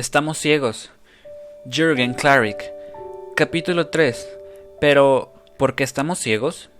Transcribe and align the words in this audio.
Estamos 0.00 0.38
ciegos. 0.38 0.90
Jürgen 1.66 2.14
Klarik. 2.14 2.72
Capítulo 3.36 3.88
3. 3.88 4.30
Pero, 4.80 5.30
¿por 5.58 5.74
qué 5.74 5.84
estamos 5.84 6.18
ciegos? 6.18 6.70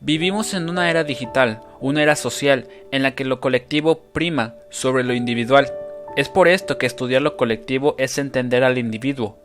Vivimos 0.00 0.52
en 0.52 0.68
una 0.68 0.90
era 0.90 1.04
digital, 1.04 1.62
una 1.80 2.02
era 2.02 2.14
social, 2.14 2.68
en 2.90 3.02
la 3.02 3.14
que 3.14 3.24
lo 3.24 3.40
colectivo 3.40 4.02
prima 4.12 4.54
sobre 4.68 5.04
lo 5.04 5.14
individual. 5.14 5.72
Es 6.14 6.28
por 6.28 6.48
esto 6.48 6.76
que 6.76 6.84
estudiar 6.84 7.22
lo 7.22 7.38
colectivo 7.38 7.94
es 7.96 8.18
entender 8.18 8.62
al 8.62 8.76
individuo. 8.76 9.38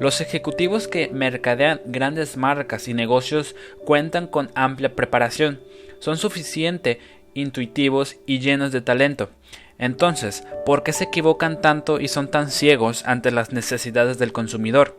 Los 0.00 0.20
ejecutivos 0.20 0.88
que 0.88 1.10
mercadean 1.10 1.80
grandes 1.84 2.36
marcas 2.36 2.88
y 2.88 2.92
negocios 2.92 3.54
cuentan 3.84 4.26
con 4.26 4.50
amplia 4.56 4.96
preparación, 4.96 5.60
son 6.00 6.16
suficiente 6.16 6.98
intuitivos 7.34 8.16
y 8.26 8.40
llenos 8.40 8.72
de 8.72 8.80
talento. 8.80 9.30
Entonces, 9.78 10.44
¿por 10.64 10.82
qué 10.82 10.92
se 10.92 11.04
equivocan 11.04 11.60
tanto 11.60 12.00
y 12.00 12.08
son 12.08 12.28
tan 12.28 12.50
ciegos 12.50 13.04
ante 13.04 13.30
las 13.30 13.52
necesidades 13.52 14.18
del 14.18 14.32
consumidor? 14.32 14.96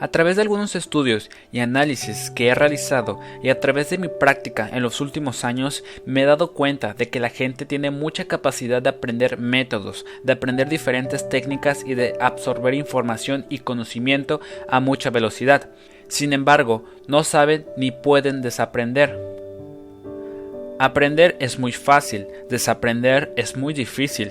A 0.00 0.08
través 0.08 0.36
de 0.36 0.42
algunos 0.42 0.76
estudios 0.76 1.28
y 1.50 1.58
análisis 1.58 2.30
que 2.30 2.46
he 2.46 2.54
realizado 2.54 3.18
y 3.42 3.48
a 3.48 3.58
través 3.58 3.90
de 3.90 3.98
mi 3.98 4.06
práctica 4.06 4.68
en 4.72 4.82
los 4.84 5.00
últimos 5.00 5.44
años 5.44 5.82
me 6.06 6.22
he 6.22 6.24
dado 6.24 6.52
cuenta 6.52 6.94
de 6.94 7.08
que 7.08 7.18
la 7.18 7.30
gente 7.30 7.66
tiene 7.66 7.90
mucha 7.90 8.26
capacidad 8.26 8.80
de 8.80 8.90
aprender 8.90 9.38
métodos, 9.38 10.06
de 10.22 10.32
aprender 10.32 10.68
diferentes 10.68 11.28
técnicas 11.28 11.82
y 11.84 11.94
de 11.94 12.14
absorber 12.20 12.74
información 12.74 13.44
y 13.48 13.58
conocimiento 13.58 14.40
a 14.68 14.78
mucha 14.78 15.10
velocidad. 15.10 15.70
Sin 16.06 16.32
embargo, 16.32 16.84
no 17.08 17.24
saben 17.24 17.66
ni 17.76 17.90
pueden 17.90 18.40
desaprender. 18.40 19.37
Aprender 20.78 21.36
es 21.40 21.58
muy 21.58 21.72
fácil, 21.72 22.28
desaprender 22.48 23.32
es 23.36 23.56
muy 23.56 23.74
difícil. 23.74 24.30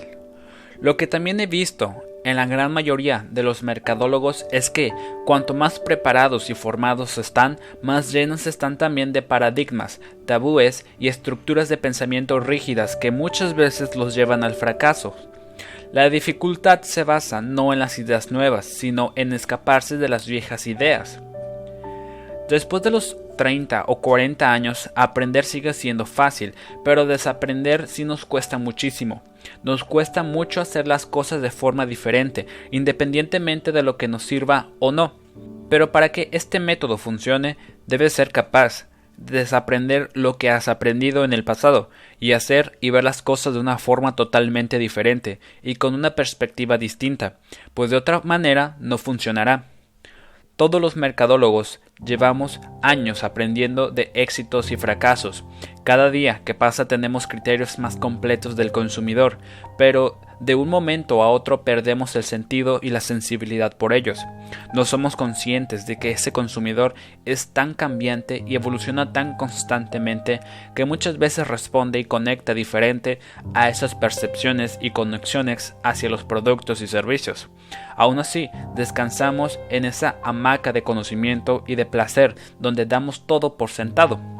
Lo 0.80 0.96
que 0.96 1.06
también 1.06 1.40
he 1.42 1.48
visto 1.48 1.96
en 2.24 2.38
la 2.38 2.46
gran 2.46 2.72
mayoría 2.72 3.26
de 3.32 3.44
los 3.44 3.64
mercadólogos 3.64 4.46
es 4.52 4.70
que 4.70 4.94
cuanto 5.26 5.54
más 5.54 5.80
preparados 5.80 6.50
y 6.50 6.54
formados 6.54 7.18
están, 7.18 7.60
más 7.82 8.14
llenos 8.14 8.48
están 8.48 8.78
también 8.78 9.12
de 9.12 9.22
paradigmas, 9.22 10.00
tabúes 10.26 10.86
y 11.00 11.10
estructuras 11.10 11.68
de 11.68 11.78
pensamiento 11.78 12.40
rígidas 12.40 12.96
que 12.96 13.12
muchas 13.12 13.54
veces 13.54 13.96
los 13.96 14.16
llevan 14.16 14.44
al 14.44 14.54
fracaso. 14.54 15.16
La 15.92 16.10
dificultad 16.10 16.82
se 16.82 17.04
basa 17.04 17.42
no 17.42 17.74
en 17.74 17.80
las 17.80 18.00
ideas 18.00 18.32
nuevas, 18.32 18.66
sino 18.66 19.14
en 19.16 19.34
escaparse 19.34 19.98
de 19.98 20.10
las 20.10 20.28
viejas 20.28 20.68
ideas. 20.68 21.20
Después 22.50 22.84
de 22.84 22.92
los 22.92 23.18
30 23.38 23.86
o 23.88 24.02
40 24.02 24.52
años, 24.52 24.90
aprender 24.96 25.46
sigue 25.46 25.74
siendo 25.74 26.06
fácil, 26.06 26.54
pero 26.84 27.06
desaprender 27.06 27.88
sí 27.88 28.04
nos 28.04 28.26
cuesta 28.26 28.58
muchísimo. 28.58 29.24
Nos 29.64 29.84
cuesta 29.84 30.24
mucho 30.24 30.60
hacer 30.60 30.88
las 30.88 31.06
cosas 31.06 31.42
de 31.42 31.52
forma 31.52 31.86
diferente, 31.86 32.48
independientemente 32.72 33.72
de 33.72 33.84
lo 33.84 33.98
que 33.98 34.08
nos 34.08 34.24
sirva 34.24 34.68
o 34.80 34.92
no. 34.92 35.14
Pero 35.70 35.92
para 35.92 36.10
que 36.10 36.30
este 36.32 36.60
método 36.60 36.98
funcione, 36.98 37.58
debes 37.86 38.14
ser 38.14 38.32
capaz 38.32 38.88
de 39.18 39.40
desaprender 39.40 40.10
lo 40.14 40.38
que 40.38 40.50
has 40.50 40.68
aprendido 40.68 41.24
en 41.24 41.34
el 41.34 41.44
pasado 41.44 41.90
y 42.20 42.32
hacer 42.34 42.78
y 42.82 42.92
ver 42.92 43.04
las 43.04 43.22
cosas 43.22 43.54
de 43.54 43.60
una 43.60 43.78
forma 43.78 44.16
totalmente 44.16 44.78
diferente 44.80 45.40
y 45.64 45.76
con 45.76 45.94
una 45.96 46.16
perspectiva 46.16 46.78
distinta, 46.78 47.38
pues 47.74 47.90
de 47.90 47.98
otra 47.98 48.22
manera 48.24 48.78
no 48.80 48.98
funcionará. 48.98 49.66
Todos 50.58 50.82
los 50.82 50.96
mercadólogos 50.96 51.82
llevamos 52.04 52.60
años 52.82 53.24
aprendiendo 53.24 53.92
de 53.92 54.10
éxitos 54.16 54.72
y 54.72 54.78
fracasos. 54.78 55.46
Cada 55.84 56.10
día 56.10 56.42
que 56.44 56.56
pasa 56.56 56.88
tenemos 56.88 57.28
criterios 57.28 57.78
más 57.78 57.96
completos 57.96 58.56
del 58.56 58.72
consumidor, 58.72 59.38
pero 59.78 60.20
de 60.40 60.56
un 60.56 60.70
momento 60.70 61.24
a 61.24 61.30
otro 61.30 61.64
perdemos 61.64 62.16
el 62.16 62.24
sentido 62.24 62.80
y 62.82 62.90
la 62.90 63.00
sensibilidad 63.00 63.76
por 63.78 63.94
ellos. 63.94 64.20
No 64.74 64.86
somos 64.86 65.16
conscientes 65.16 65.86
de 65.88 65.98
que 65.98 66.12
ese 66.12 66.32
consumidor 66.32 66.94
es 67.26 67.54
tan 67.54 67.74
cambiante 67.74 68.44
y 68.46 68.56
evoluciona 68.56 69.14
tan 69.14 69.36
constantemente 69.38 70.40
que 70.76 70.86
muchas 70.86 71.18
veces 71.18 71.48
responde 71.48 72.00
y 72.00 72.06
conecta 72.06 72.54
diferente 72.54 73.20
a 73.54 73.70
esas 73.70 73.96
percepciones 73.96 74.78
y 74.82 74.92
conexiones 74.92 75.76
hacia 75.84 76.10
los 76.10 76.24
productos 76.24 76.82
y 76.82 76.88
servicios. 76.88 77.50
Aún 77.96 78.20
así, 78.20 78.50
descansamos 78.76 79.60
en 79.70 79.86
esa 79.86 80.18
hamaca 80.24 80.72
de 80.72 80.84
conocimiento 80.84 81.64
y 81.68 81.76
de 81.76 81.86
placer 81.86 82.36
donde 82.60 82.86
damos 82.86 83.26
todo 83.26 83.58
por 83.58 83.70
sentado. 83.70 84.37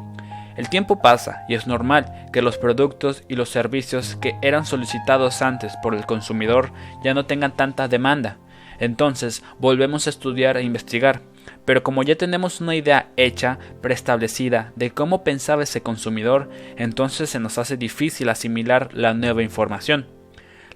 El 0.58 0.68
tiempo 0.68 1.00
pasa 1.00 1.44
y 1.48 1.54
es 1.54 1.68
normal 1.68 2.26
que 2.32 2.42
los 2.42 2.58
productos 2.58 3.22
y 3.28 3.36
los 3.36 3.48
servicios 3.48 4.16
que 4.16 4.34
eran 4.42 4.66
solicitados 4.66 5.40
antes 5.40 5.74
por 5.84 5.94
el 5.94 6.04
consumidor 6.04 6.72
ya 7.04 7.14
no 7.14 7.26
tengan 7.26 7.56
tanta 7.56 7.86
demanda. 7.86 8.38
Entonces 8.80 9.44
volvemos 9.60 10.08
a 10.08 10.10
estudiar 10.10 10.56
e 10.56 10.64
investigar. 10.64 11.22
Pero 11.64 11.84
como 11.84 12.02
ya 12.02 12.16
tenemos 12.16 12.60
una 12.60 12.74
idea 12.74 13.12
hecha, 13.16 13.60
preestablecida 13.80 14.72
de 14.74 14.90
cómo 14.90 15.22
pensaba 15.22 15.62
ese 15.62 15.80
consumidor, 15.80 16.50
entonces 16.76 17.30
se 17.30 17.38
nos 17.38 17.56
hace 17.56 17.76
difícil 17.76 18.28
asimilar 18.28 18.92
la 18.94 19.14
nueva 19.14 19.44
información. 19.44 20.17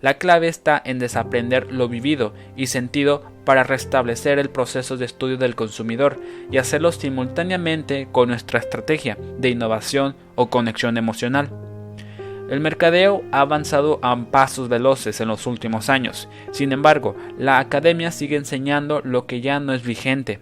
La 0.03 0.15
clave 0.15 0.49
está 0.49 0.83
en 0.85 0.99
desaprender 0.99 1.73
lo 1.73 1.89
vivido 1.89 2.35
y 2.57 2.67
sentido 2.67 3.23
para 3.45 3.63
restablecer 3.63 4.41
el 4.41 4.51
proceso 4.51 4.97
de 4.97 5.05
estudio 5.05 5.37
del 5.37 5.55
consumidor 5.55 6.19
y 6.51 6.59
hacerlo 6.59 6.91
simultáneamente 6.91 8.09
con 8.11 8.29
nuestra 8.29 8.59
estrategia 8.59 9.17
de 9.39 9.51
innovación 9.51 10.17
o 10.35 10.51
conexión 10.51 10.97
emocional. 10.97 11.51
El 12.51 12.59
mercadeo 12.59 13.23
ha 13.31 13.41
avanzado 13.41 14.01
a 14.03 14.17
pasos 14.27 14.69
veloces 14.69 15.21
en 15.21 15.29
los 15.29 15.47
últimos 15.47 15.89
años, 15.89 16.29
sin 16.51 16.73
embargo, 16.73 17.17
la 17.39 17.61
academia 17.61 18.11
sigue 18.11 18.37
enseñando 18.37 19.01
lo 19.05 19.27
que 19.27 19.41
ya 19.41 19.61
no 19.61 19.73
es 19.73 19.84
vigente. 19.84 20.41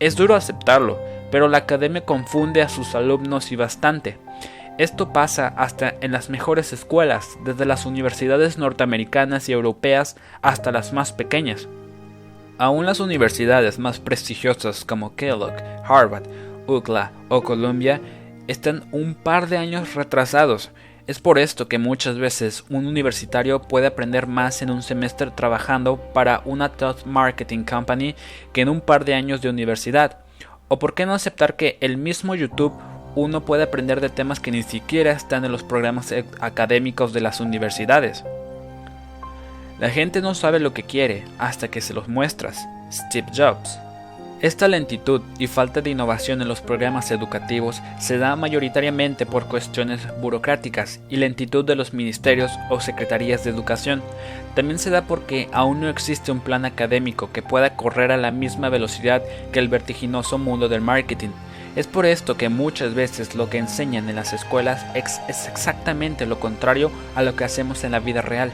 Es 0.00 0.16
duro 0.16 0.34
aceptarlo, 0.34 0.98
pero 1.30 1.46
la 1.46 1.58
academia 1.58 2.06
confunde 2.06 2.62
a 2.62 2.70
sus 2.70 2.94
alumnos 2.94 3.52
y 3.52 3.56
bastante. 3.56 4.16
Esto 4.78 5.12
pasa 5.12 5.48
hasta 5.56 5.96
en 6.02 6.12
las 6.12 6.30
mejores 6.30 6.72
escuelas, 6.72 7.36
desde 7.44 7.66
las 7.66 7.84
universidades 7.84 8.58
norteamericanas 8.58 9.48
y 9.48 9.52
europeas 9.52 10.14
hasta 10.40 10.70
las 10.70 10.92
más 10.92 11.12
pequeñas. 11.12 11.66
Aún 12.58 12.86
las 12.86 13.00
universidades 13.00 13.80
más 13.80 13.98
prestigiosas 13.98 14.84
como 14.84 15.16
Kellogg, 15.16 15.54
Harvard, 15.84 16.28
UCLA 16.68 17.10
o 17.28 17.42
Columbia 17.42 18.00
están 18.46 18.84
un 18.92 19.14
par 19.16 19.48
de 19.48 19.56
años 19.56 19.96
retrasados. 19.96 20.70
Es 21.08 21.18
por 21.18 21.40
esto 21.40 21.66
que 21.66 21.78
muchas 21.78 22.16
veces 22.16 22.64
un 22.70 22.86
universitario 22.86 23.60
puede 23.62 23.88
aprender 23.88 24.28
más 24.28 24.62
en 24.62 24.70
un 24.70 24.82
semestre 24.82 25.32
trabajando 25.32 25.96
para 26.12 26.42
una 26.44 26.68
top 26.68 27.04
marketing 27.04 27.64
company 27.64 28.14
que 28.52 28.60
en 28.60 28.68
un 28.68 28.80
par 28.80 29.04
de 29.04 29.14
años 29.14 29.40
de 29.42 29.50
universidad. 29.50 30.18
¿O 30.68 30.78
por 30.78 30.94
qué 30.94 31.04
no 31.04 31.14
aceptar 31.14 31.56
que 31.56 31.78
el 31.80 31.96
mismo 31.96 32.36
YouTube 32.36 32.74
uno 33.22 33.44
puede 33.44 33.64
aprender 33.64 34.00
de 34.00 34.10
temas 34.10 34.38
que 34.38 34.50
ni 34.50 34.62
siquiera 34.62 35.12
están 35.12 35.44
en 35.44 35.52
los 35.52 35.64
programas 35.64 36.12
e- 36.12 36.24
académicos 36.40 37.12
de 37.12 37.20
las 37.20 37.40
universidades. 37.40 38.24
La 39.80 39.90
gente 39.90 40.20
no 40.20 40.34
sabe 40.34 40.60
lo 40.60 40.72
que 40.72 40.84
quiere 40.84 41.24
hasta 41.38 41.68
que 41.68 41.80
se 41.80 41.94
los 41.94 42.08
muestras. 42.08 42.66
Steve 42.92 43.26
Jobs. 43.34 43.78
Esta 44.40 44.68
lentitud 44.68 45.20
y 45.40 45.48
falta 45.48 45.80
de 45.80 45.90
innovación 45.90 46.40
en 46.40 46.46
los 46.46 46.60
programas 46.60 47.10
educativos 47.10 47.82
se 47.98 48.18
da 48.18 48.36
mayoritariamente 48.36 49.26
por 49.26 49.46
cuestiones 49.46 50.00
burocráticas 50.20 51.00
y 51.08 51.16
lentitud 51.16 51.64
de 51.64 51.74
los 51.74 51.92
ministerios 51.92 52.52
o 52.70 52.78
secretarías 52.78 53.42
de 53.42 53.50
educación. 53.50 54.00
También 54.54 54.78
se 54.78 54.90
da 54.90 55.02
porque 55.02 55.48
aún 55.52 55.80
no 55.80 55.88
existe 55.88 56.30
un 56.30 56.38
plan 56.38 56.64
académico 56.64 57.30
que 57.32 57.42
pueda 57.42 57.74
correr 57.74 58.12
a 58.12 58.16
la 58.16 58.30
misma 58.30 58.68
velocidad 58.68 59.22
que 59.50 59.58
el 59.58 59.66
vertiginoso 59.66 60.38
mundo 60.38 60.68
del 60.68 60.82
marketing 60.82 61.30
es 61.78 61.86
por 61.86 62.06
esto 62.06 62.36
que 62.36 62.48
muchas 62.48 62.92
veces 62.92 63.36
lo 63.36 63.48
que 63.48 63.58
enseñan 63.58 64.08
en 64.08 64.16
las 64.16 64.32
escuelas 64.32 64.84
es, 64.96 65.20
exactamente 65.48 66.26
lo 66.26 66.40
contrario 66.40 66.90
a 67.14 67.22
lo 67.22 67.36
que 67.36 67.44
hacemos 67.44 67.84
en 67.84 67.92
la 67.92 68.00
vida 68.00 68.20
real. 68.20 68.50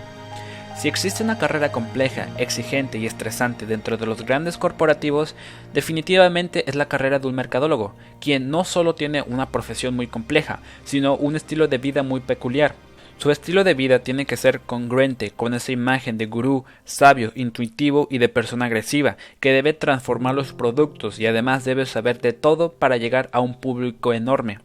Si 0.76 0.88
existe 0.88 1.22
una 1.22 1.38
carrera 1.38 1.72
compleja, 1.72 2.28
exigente 2.36 2.98
y 2.98 3.06
estresante 3.06 3.64
dentro 3.64 3.96
de 3.96 4.04
los 4.04 4.26
grandes 4.26 4.58
corporativos, 4.58 5.34
definitivamente 5.72 6.68
es 6.68 6.74
la 6.74 6.84
carrera 6.84 7.18
de 7.18 7.26
un 7.26 7.34
mercadólogo, 7.34 7.94
quien 8.20 8.50
no 8.50 8.62
solo 8.62 8.94
tiene 8.94 9.22
una 9.22 9.48
profesión 9.48 9.96
muy 9.96 10.06
compleja, 10.06 10.58
sino 10.84 11.16
un 11.16 11.34
estilo 11.34 11.66
de 11.66 11.78
vida 11.78 12.02
muy 12.02 12.20
peculiar. 12.20 12.74
Su 13.18 13.30
estilo 13.30 13.64
de 13.64 13.74
vida 13.74 14.00
tiene 14.00 14.26
que 14.26 14.36
ser 14.36 14.60
congruente 14.60 15.30
con 15.30 15.54
esa 15.54 15.72
imagen 15.72 16.18
de 16.18 16.26
gurú, 16.26 16.64
sabio, 16.84 17.32
intuitivo 17.34 18.06
y 18.10 18.18
de 18.18 18.28
persona 18.28 18.66
agresiva, 18.66 19.16
que 19.40 19.52
debe 19.52 19.72
transformar 19.72 20.34
los 20.34 20.52
productos 20.52 21.18
y 21.18 21.26
además 21.26 21.64
debe 21.64 21.86
saber 21.86 22.20
de 22.20 22.32
todo 22.32 22.72
para 22.72 22.96
llegar 22.98 23.30
a 23.32 23.40
un 23.40 23.58
público 23.60 24.12
enorme. 24.12 24.58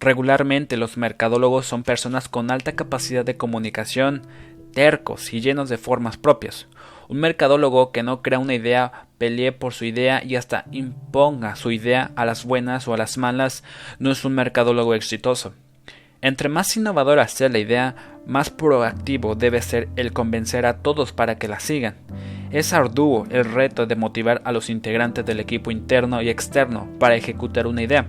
Regularmente 0.00 0.76
los 0.76 0.96
mercadólogos 0.96 1.66
son 1.66 1.82
personas 1.82 2.28
con 2.28 2.50
alta 2.50 2.72
capacidad 2.72 3.24
de 3.24 3.36
comunicación, 3.36 4.22
tercos 4.72 5.32
y 5.32 5.40
llenos 5.40 5.68
de 5.68 5.78
formas 5.78 6.16
propias. 6.16 6.68
Un 7.08 7.20
mercadólogo 7.20 7.90
que 7.90 8.02
no 8.02 8.22
crea 8.22 8.38
una 8.38 8.54
idea, 8.54 9.06
pelee 9.16 9.52
por 9.52 9.72
su 9.72 9.86
idea 9.86 10.22
y 10.22 10.36
hasta 10.36 10.66
imponga 10.72 11.56
su 11.56 11.70
idea 11.70 12.10
a 12.16 12.26
las 12.26 12.44
buenas 12.44 12.86
o 12.86 12.92
a 12.92 12.98
las 12.98 13.16
malas 13.16 13.64
no 13.98 14.10
es 14.10 14.24
un 14.24 14.34
mercadólogo 14.34 14.94
exitoso. 14.94 15.54
Entre 16.20 16.48
más 16.48 16.76
innovadora 16.76 17.28
sea 17.28 17.48
la 17.48 17.58
idea, 17.58 17.94
más 18.26 18.50
proactivo 18.50 19.36
debe 19.36 19.62
ser 19.62 19.88
el 19.94 20.12
convencer 20.12 20.66
a 20.66 20.78
todos 20.78 21.12
para 21.12 21.38
que 21.38 21.46
la 21.46 21.60
sigan. 21.60 21.94
Es 22.50 22.72
arduo 22.72 23.26
el 23.30 23.44
reto 23.44 23.86
de 23.86 23.94
motivar 23.94 24.42
a 24.44 24.50
los 24.50 24.68
integrantes 24.68 25.24
del 25.24 25.38
equipo 25.38 25.70
interno 25.70 26.20
y 26.20 26.28
externo 26.28 26.88
para 26.98 27.14
ejecutar 27.14 27.68
una 27.68 27.82
idea. 27.82 28.06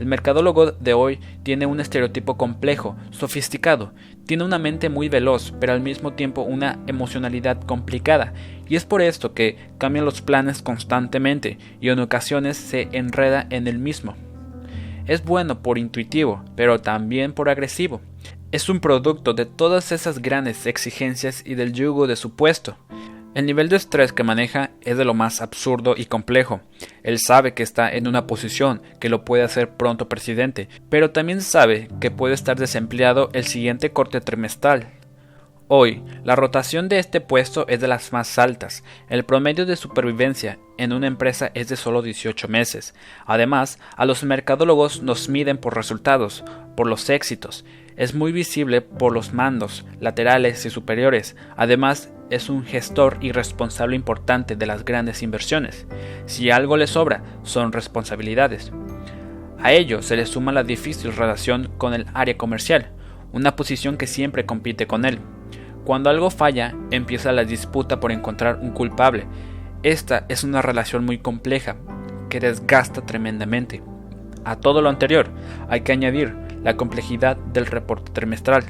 El 0.00 0.06
mercadólogo 0.06 0.72
de 0.72 0.94
hoy 0.94 1.20
tiene 1.42 1.66
un 1.66 1.80
estereotipo 1.80 2.36
complejo, 2.36 2.96
sofisticado, 3.10 3.92
tiene 4.26 4.44
una 4.44 4.58
mente 4.58 4.88
muy 4.88 5.08
veloz, 5.08 5.52
pero 5.60 5.72
al 5.72 5.80
mismo 5.80 6.12
tiempo 6.12 6.42
una 6.42 6.78
emocionalidad 6.86 7.60
complicada, 7.62 8.32
y 8.68 8.76
es 8.76 8.84
por 8.84 9.02
esto 9.02 9.32
que 9.32 9.56
cambia 9.78 10.02
los 10.02 10.22
planes 10.22 10.62
constantemente 10.62 11.58
y 11.80 11.88
en 11.88 11.98
ocasiones 11.98 12.56
se 12.56 12.88
enreda 12.92 13.46
en 13.50 13.66
el 13.66 13.78
mismo. 13.78 14.14
Es 15.08 15.24
bueno 15.24 15.62
por 15.62 15.78
intuitivo, 15.78 16.44
pero 16.54 16.80
también 16.80 17.32
por 17.32 17.48
agresivo. 17.48 18.02
Es 18.52 18.68
un 18.68 18.78
producto 18.78 19.32
de 19.32 19.46
todas 19.46 19.90
esas 19.90 20.20
grandes 20.20 20.66
exigencias 20.66 21.42
y 21.46 21.54
del 21.54 21.72
yugo 21.72 22.06
de 22.06 22.14
su 22.14 22.36
puesto. 22.36 22.76
El 23.34 23.46
nivel 23.46 23.70
de 23.70 23.76
estrés 23.76 24.12
que 24.12 24.22
maneja 24.22 24.70
es 24.82 24.98
de 24.98 25.06
lo 25.06 25.14
más 25.14 25.40
absurdo 25.40 25.94
y 25.96 26.06
complejo. 26.06 26.60
Él 27.02 27.18
sabe 27.18 27.54
que 27.54 27.62
está 27.62 27.90
en 27.90 28.06
una 28.06 28.26
posición 28.26 28.82
que 29.00 29.08
lo 29.08 29.24
puede 29.24 29.44
hacer 29.44 29.70
pronto 29.76 30.10
presidente, 30.10 30.68
pero 30.90 31.10
también 31.10 31.40
sabe 31.40 31.88
que 32.00 32.10
puede 32.10 32.34
estar 32.34 32.58
desempleado 32.58 33.30
el 33.32 33.44
siguiente 33.44 33.92
corte 33.92 34.20
trimestral. 34.20 34.97
Hoy, 35.70 36.02
la 36.24 36.34
rotación 36.34 36.88
de 36.88 36.98
este 36.98 37.20
puesto 37.20 37.68
es 37.68 37.78
de 37.78 37.88
las 37.88 38.10
más 38.10 38.38
altas. 38.38 38.82
El 39.10 39.26
promedio 39.26 39.66
de 39.66 39.76
supervivencia 39.76 40.58
en 40.78 40.94
una 40.94 41.06
empresa 41.06 41.50
es 41.52 41.68
de 41.68 41.76
solo 41.76 42.00
18 42.00 42.48
meses. 42.48 42.94
Además, 43.26 43.78
a 43.94 44.06
los 44.06 44.24
mercadólogos 44.24 45.02
nos 45.02 45.28
miden 45.28 45.58
por 45.58 45.76
resultados, 45.76 46.42
por 46.74 46.86
los 46.86 47.10
éxitos. 47.10 47.66
Es 47.96 48.14
muy 48.14 48.32
visible 48.32 48.80
por 48.80 49.12
los 49.12 49.34
mandos, 49.34 49.84
laterales 50.00 50.64
y 50.64 50.70
superiores. 50.70 51.36
Además, 51.54 52.10
es 52.30 52.48
un 52.48 52.64
gestor 52.64 53.18
y 53.20 53.32
responsable 53.32 53.94
importante 53.94 54.56
de 54.56 54.64
las 54.64 54.86
grandes 54.86 55.22
inversiones. 55.22 55.86
Si 56.24 56.50
algo 56.50 56.78
le 56.78 56.86
sobra, 56.86 57.22
son 57.42 57.72
responsabilidades. 57.72 58.72
A 59.58 59.74
ello 59.74 60.00
se 60.00 60.16
le 60.16 60.24
suma 60.24 60.50
la 60.50 60.64
difícil 60.64 61.14
relación 61.14 61.70
con 61.76 61.92
el 61.92 62.06
área 62.14 62.38
comercial, 62.38 62.92
una 63.32 63.54
posición 63.54 63.98
que 63.98 64.06
siempre 64.06 64.46
compite 64.46 64.86
con 64.86 65.04
él. 65.04 65.18
Cuando 65.88 66.10
algo 66.10 66.28
falla, 66.28 66.74
empieza 66.90 67.32
la 67.32 67.44
disputa 67.44 67.98
por 67.98 68.12
encontrar 68.12 68.58
un 68.60 68.72
culpable. 68.72 69.24
Esta 69.82 70.26
es 70.28 70.44
una 70.44 70.60
relación 70.60 71.06
muy 71.06 71.16
compleja, 71.16 71.76
que 72.28 72.40
desgasta 72.40 73.06
tremendamente. 73.06 73.80
A 74.44 74.56
todo 74.56 74.82
lo 74.82 74.90
anterior, 74.90 75.30
hay 75.70 75.80
que 75.80 75.92
añadir 75.92 76.36
la 76.62 76.76
complejidad 76.76 77.38
del 77.38 77.64
reporte 77.64 78.12
trimestral, 78.12 78.64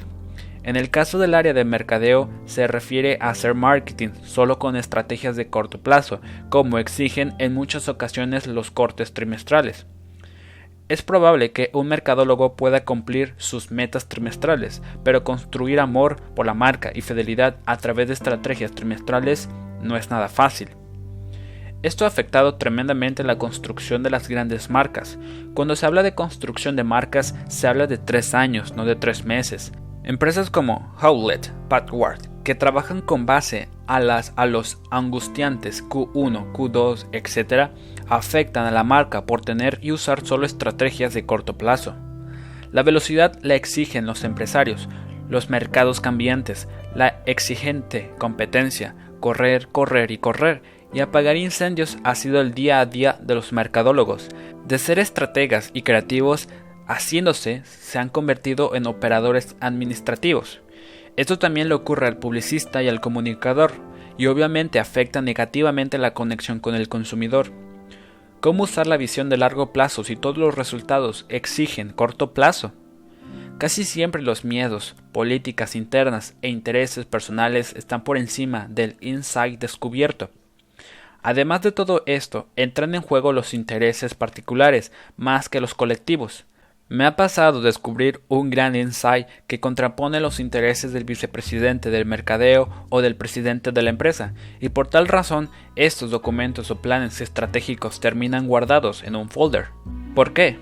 en 0.63 0.77
el 0.77 0.89
caso 0.89 1.19
del 1.19 1.33
área 1.33 1.53
de 1.53 1.65
mercadeo 1.65 2.29
se 2.45 2.67
refiere 2.67 3.17
a 3.19 3.31
hacer 3.31 3.53
marketing 3.53 4.11
solo 4.23 4.57
con 4.57 4.77
estrategias 4.77 5.35
de 5.35 5.49
corto 5.49 5.81
plazo, 5.81 6.21
como 6.47 6.77
exigen 6.77 7.33
en 7.37 7.53
muchas 7.53 7.89
ocasiones 7.89 8.47
los 8.47 8.71
cortes 8.71 9.13
trimestrales. 9.13 9.87
Es 10.89 11.03
probable 11.03 11.51
que 11.51 11.69
un 11.73 11.87
mercadólogo 11.87 12.55
pueda 12.55 12.83
cumplir 12.83 13.35
sus 13.37 13.69
metas 13.69 14.09
trimestrales, 14.09 14.81
pero 15.03 15.23
construir 15.23 15.79
amor 15.79 16.19
por 16.35 16.47
la 16.47 16.55
marca 16.55 16.91
y 16.93 17.01
fidelidad 17.01 17.57
a 17.67 17.77
través 17.77 18.07
de 18.07 18.15
estrategias 18.15 18.71
trimestrales 18.71 19.49
no 19.83 19.95
es 19.95 20.09
nada 20.09 20.27
fácil. 20.29 20.69
Esto 21.83 22.05
ha 22.05 22.07
afectado 22.07 22.55
tremendamente 22.55 23.23
la 23.23 23.37
construcción 23.37 24.01
de 24.01 24.09
las 24.09 24.27
grandes 24.27 24.71
marcas. 24.71 25.19
Cuando 25.53 25.75
se 25.75 25.85
habla 25.85 26.01
de 26.01 26.15
construcción 26.15 26.75
de 26.75 26.83
marcas, 26.83 27.35
se 27.47 27.67
habla 27.67 27.85
de 27.85 27.99
tres 27.99 28.33
años, 28.33 28.75
no 28.75 28.83
de 28.83 28.95
tres 28.95 29.23
meses. 29.23 29.71
Empresas 30.03 30.49
como 30.49 30.95
Howlett 30.99 31.51
Packard, 31.69 32.28
que 32.49 32.55
trabajan 32.55 33.01
con 33.01 33.27
base 33.27 33.69
a, 33.85 33.99
las, 33.99 34.33
a 34.35 34.47
los 34.47 34.81
angustiantes 34.89 35.87
Q1, 35.87 36.51
Q2, 36.51 37.05
etc., 37.11 37.69
afectan 38.07 38.65
a 38.65 38.71
la 38.71 38.83
marca 38.83 39.27
por 39.27 39.41
tener 39.41 39.77
y 39.83 39.91
usar 39.91 40.25
solo 40.25 40.47
estrategias 40.47 41.13
de 41.13 41.27
corto 41.27 41.59
plazo. 41.59 41.93
La 42.71 42.81
velocidad 42.81 43.37
la 43.43 43.53
exigen 43.53 44.07
los 44.07 44.23
empresarios, 44.23 44.89
los 45.29 45.51
mercados 45.51 46.01
cambiantes, 46.01 46.67
la 46.95 47.21
exigente 47.27 48.09
competencia, 48.17 48.95
correr, 49.19 49.67
correr 49.67 50.09
y 50.09 50.17
correr, 50.17 50.63
y 50.91 51.01
apagar 51.01 51.37
incendios 51.37 51.99
ha 52.03 52.15
sido 52.15 52.41
el 52.41 52.55
día 52.55 52.79
a 52.79 52.87
día 52.87 53.19
de 53.21 53.35
los 53.35 53.53
mercadólogos. 53.53 54.27
De 54.65 54.79
ser 54.79 54.97
estrategas 54.97 55.69
y 55.75 55.83
creativos 55.83 56.49
haciéndose, 56.87 57.61
se 57.65 57.99
han 57.99 58.09
convertido 58.09 58.73
en 58.73 58.87
operadores 58.87 59.55
administrativos. 59.59 60.61
Esto 61.19 61.37
también 61.37 61.67
le 61.67 61.75
ocurre 61.75 62.07
al 62.07 62.15
publicista 62.15 62.81
y 62.81 62.87
al 62.87 63.01
comunicador, 63.01 63.73
y 64.17 64.27
obviamente 64.27 64.79
afecta 64.79 65.21
negativamente 65.21 65.97
la 65.97 66.13
conexión 66.13 66.61
con 66.61 66.75
el 66.75 66.87
consumidor. 66.87 67.51
¿Cómo 68.39 68.63
usar 68.63 68.87
la 68.87 68.95
visión 68.95 69.27
de 69.27 69.35
largo 69.35 69.73
plazo 69.73 70.05
si 70.05 70.15
todos 70.15 70.37
los 70.37 70.55
resultados 70.55 71.25
exigen 71.27 71.91
corto 71.91 72.33
plazo? 72.33 72.71
Casi 73.57 73.83
siempre 73.83 74.21
los 74.21 74.45
miedos, 74.45 74.95
políticas 75.11 75.75
internas 75.75 76.35
e 76.41 76.47
intereses 76.47 77.05
personales 77.05 77.73
están 77.75 78.05
por 78.05 78.17
encima 78.17 78.67
del 78.69 78.95
insight 79.01 79.59
descubierto. 79.59 80.29
Además 81.21 81.61
de 81.63 81.73
todo 81.73 82.01
esto, 82.05 82.47
entran 82.55 82.95
en 82.95 83.01
juego 83.01 83.33
los 83.33 83.53
intereses 83.53 84.13
particulares 84.13 84.93
más 85.17 85.49
que 85.49 85.59
los 85.59 85.73
colectivos. 85.73 86.45
Me 86.91 87.05
ha 87.05 87.15
pasado 87.15 87.61
descubrir 87.61 88.19
un 88.29 88.49
gran 88.49 88.75
insight 88.75 89.27
que 89.45 89.59
contrapone 89.59 90.19
los 90.19 90.39
intereses 90.39 90.91
del 90.91 91.03
vicepresidente 91.03 91.91
del 91.91 92.07
mercadeo 92.07 92.67
o 92.89 93.01
del 93.01 93.15
presidente 93.15 93.71
de 93.71 93.83
la 93.83 93.91
empresa, 93.91 94.33
y 94.59 94.69
por 94.69 94.87
tal 94.87 95.07
razón 95.07 95.51
estos 95.75 96.09
documentos 96.09 96.71
o 96.71 96.81
planes 96.81 97.21
estratégicos 97.21 97.99
terminan 97.99 98.47
guardados 98.47 99.03
en 99.03 99.15
un 99.15 99.29
folder. 99.29 99.67
¿Por 100.15 100.33
qué? 100.33 100.57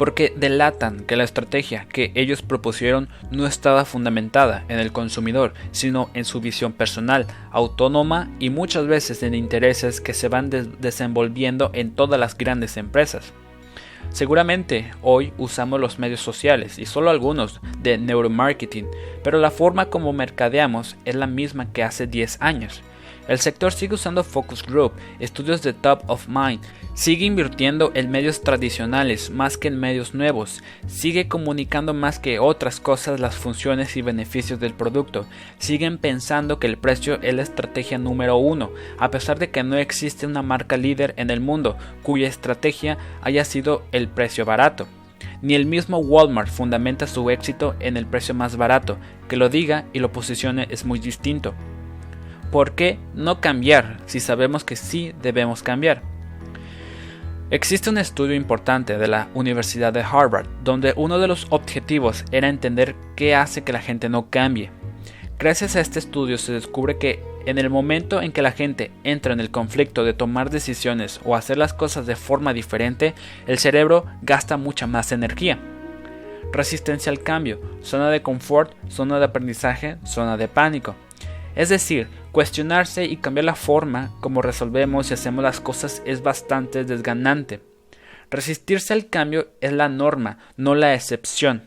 Porque 0.00 0.34
delatan 0.36 1.04
que 1.04 1.14
la 1.14 1.22
estrategia 1.22 1.86
que 1.92 2.10
ellos 2.16 2.42
propusieron 2.42 3.08
no 3.30 3.46
estaba 3.46 3.84
fundamentada 3.84 4.64
en 4.68 4.80
el 4.80 4.90
consumidor, 4.90 5.54
sino 5.70 6.10
en 6.14 6.24
su 6.24 6.40
visión 6.40 6.72
personal, 6.72 7.28
autónoma 7.52 8.32
y 8.40 8.50
muchas 8.50 8.88
veces 8.88 9.22
en 9.22 9.36
intereses 9.36 10.00
que 10.00 10.12
se 10.12 10.26
van 10.26 10.50
desenvolviendo 10.50 11.70
en 11.72 11.94
todas 11.94 12.18
las 12.18 12.36
grandes 12.36 12.76
empresas. 12.76 13.32
Seguramente 14.16 14.90
hoy 15.02 15.34
usamos 15.36 15.78
los 15.78 15.98
medios 15.98 16.20
sociales 16.20 16.78
y 16.78 16.86
solo 16.86 17.10
algunos 17.10 17.60
de 17.80 17.98
neuromarketing, 17.98 18.86
pero 19.22 19.36
la 19.36 19.50
forma 19.50 19.90
como 19.90 20.14
mercadeamos 20.14 20.96
es 21.04 21.16
la 21.16 21.26
misma 21.26 21.70
que 21.70 21.82
hace 21.82 22.06
10 22.06 22.38
años. 22.40 22.80
El 23.28 23.38
sector 23.38 23.72
sigue 23.72 23.94
usando 23.94 24.22
focus 24.22 24.62
group, 24.64 24.92
estudios 25.18 25.60
de 25.62 25.72
top 25.72 26.02
of 26.06 26.28
mind, 26.28 26.60
sigue 26.94 27.26
invirtiendo 27.26 27.90
en 27.94 28.10
medios 28.10 28.40
tradicionales 28.42 29.30
más 29.30 29.58
que 29.58 29.68
en 29.68 29.80
medios 29.80 30.14
nuevos, 30.14 30.62
sigue 30.86 31.26
comunicando 31.26 31.92
más 31.92 32.20
que 32.20 32.38
otras 32.38 32.78
cosas 32.78 33.18
las 33.18 33.34
funciones 33.34 33.96
y 33.96 34.02
beneficios 34.02 34.60
del 34.60 34.74
producto, 34.74 35.26
siguen 35.58 35.98
pensando 35.98 36.60
que 36.60 36.68
el 36.68 36.78
precio 36.78 37.20
es 37.20 37.34
la 37.34 37.42
estrategia 37.42 37.98
número 37.98 38.36
uno, 38.36 38.70
a 38.98 39.10
pesar 39.10 39.38
de 39.40 39.50
que 39.50 39.64
no 39.64 39.76
existe 39.76 40.26
una 40.26 40.42
marca 40.42 40.76
líder 40.76 41.12
en 41.16 41.30
el 41.30 41.40
mundo 41.40 41.76
cuya 42.02 42.28
estrategia 42.28 42.96
haya 43.22 43.44
sido 43.44 43.82
el 43.90 44.08
precio 44.08 44.44
barato. 44.44 44.86
Ni 45.42 45.54
el 45.54 45.66
mismo 45.66 45.98
Walmart 45.98 46.48
fundamenta 46.48 47.06
su 47.06 47.28
éxito 47.30 47.74
en 47.80 47.96
el 47.96 48.06
precio 48.06 48.34
más 48.34 48.56
barato, 48.56 48.96
que 49.28 49.36
lo 49.36 49.48
diga 49.48 49.84
y 49.92 49.98
lo 49.98 50.12
posicione 50.12 50.66
es 50.70 50.84
muy 50.84 50.98
distinto. 50.98 51.54
¿Por 52.50 52.72
qué 52.72 52.98
no 53.14 53.40
cambiar 53.40 53.98
si 54.06 54.20
sabemos 54.20 54.64
que 54.64 54.76
sí 54.76 55.12
debemos 55.20 55.62
cambiar? 55.62 56.02
Existe 57.50 57.90
un 57.90 57.98
estudio 57.98 58.34
importante 58.34 58.98
de 58.98 59.08
la 59.08 59.28
Universidad 59.34 59.92
de 59.92 60.02
Harvard 60.02 60.48
donde 60.64 60.94
uno 60.96 61.18
de 61.18 61.28
los 61.28 61.46
objetivos 61.50 62.24
era 62.32 62.48
entender 62.48 62.96
qué 63.14 63.34
hace 63.34 63.62
que 63.62 63.72
la 63.72 63.80
gente 63.80 64.08
no 64.08 64.30
cambie. 64.30 64.70
Gracias 65.38 65.76
a 65.76 65.80
este 65.80 65.98
estudio 65.98 66.38
se 66.38 66.52
descubre 66.52 66.98
que 66.98 67.22
en 67.46 67.58
el 67.58 67.70
momento 67.70 68.20
en 68.20 68.32
que 68.32 68.42
la 68.42 68.50
gente 68.50 68.90
entra 69.04 69.32
en 69.32 69.40
el 69.40 69.50
conflicto 69.50 70.02
de 70.02 70.12
tomar 70.12 70.50
decisiones 70.50 71.20
o 71.24 71.36
hacer 71.36 71.58
las 71.58 71.72
cosas 71.72 72.06
de 72.06 72.16
forma 72.16 72.52
diferente, 72.52 73.14
el 73.46 73.58
cerebro 73.58 74.06
gasta 74.22 74.56
mucha 74.56 74.86
más 74.86 75.12
energía. 75.12 75.58
Resistencia 76.52 77.12
al 77.12 77.20
cambio, 77.20 77.60
zona 77.82 78.10
de 78.10 78.22
confort, 78.22 78.72
zona 78.88 79.18
de 79.18 79.26
aprendizaje, 79.26 79.98
zona 80.04 80.36
de 80.36 80.48
pánico. 80.48 80.96
Es 81.54 81.68
decir, 81.68 82.08
cuestionarse 82.36 83.06
y 83.06 83.16
cambiar 83.16 83.46
la 83.46 83.54
forma 83.54 84.12
como 84.20 84.42
resolvemos 84.42 85.10
y 85.10 85.14
hacemos 85.14 85.42
las 85.42 85.58
cosas 85.58 86.02
es 86.04 86.22
bastante 86.22 86.84
desganante. 86.84 87.62
Resistirse 88.30 88.92
al 88.92 89.08
cambio 89.08 89.48
es 89.62 89.72
la 89.72 89.88
norma, 89.88 90.36
no 90.58 90.74
la 90.74 90.92
excepción. 90.92 91.62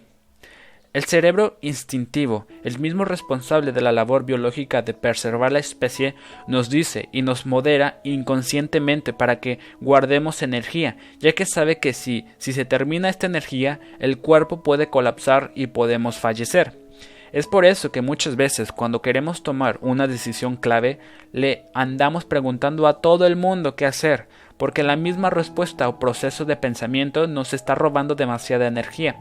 El 0.93 1.05
cerebro 1.05 1.57
instintivo, 1.61 2.45
el 2.63 2.77
mismo 2.77 3.03
responsable 3.03 3.71
de 3.71 3.81
la 3.81 3.91
labor 3.91 4.25
biológica 4.25 4.83
de 4.83 4.93
preservar 4.93 5.51
la 5.51 5.57
especie, 5.57 6.13
nos 6.47 6.69
dice 6.69 7.09
y 7.11 7.23
nos 7.23 7.47
modera 7.47 7.99
inconscientemente 8.03 9.11
para 9.11 9.39
que 9.39 9.57
guardemos 9.81 10.43
energía, 10.43 10.97
ya 11.17 11.31
que 11.31 11.47
sabe 11.47 11.79
que 11.79 11.93
si, 11.93 12.27
si 12.37 12.53
se 12.53 12.65
termina 12.65 13.09
esta 13.09 13.25
energía, 13.25 13.79
el 13.97 14.19
cuerpo 14.19 14.61
puede 14.61 14.87
colapsar 14.87 15.51
y 15.55 15.65
podemos 15.65 16.19
fallecer. 16.19 16.88
Es 17.31 17.45
por 17.45 17.65
eso 17.65 17.91
que 17.91 18.01
muchas 18.01 18.35
veces 18.35 18.71
cuando 18.71 19.01
queremos 19.01 19.43
tomar 19.43 19.77
una 19.81 20.07
decisión 20.07 20.55
clave, 20.55 20.99
le 21.31 21.65
andamos 21.73 22.25
preguntando 22.25 22.87
a 22.87 23.01
todo 23.01 23.27
el 23.27 23.35
mundo 23.35 23.75
qué 23.75 23.85
hacer, 23.85 24.27
porque 24.57 24.83
la 24.83 24.95
misma 24.95 25.29
respuesta 25.29 25.87
o 25.87 25.99
proceso 25.99 26.45
de 26.45 26.55
pensamiento 26.55 27.27
nos 27.27 27.53
está 27.53 27.75
robando 27.75 28.15
demasiada 28.15 28.67
energía. 28.67 29.15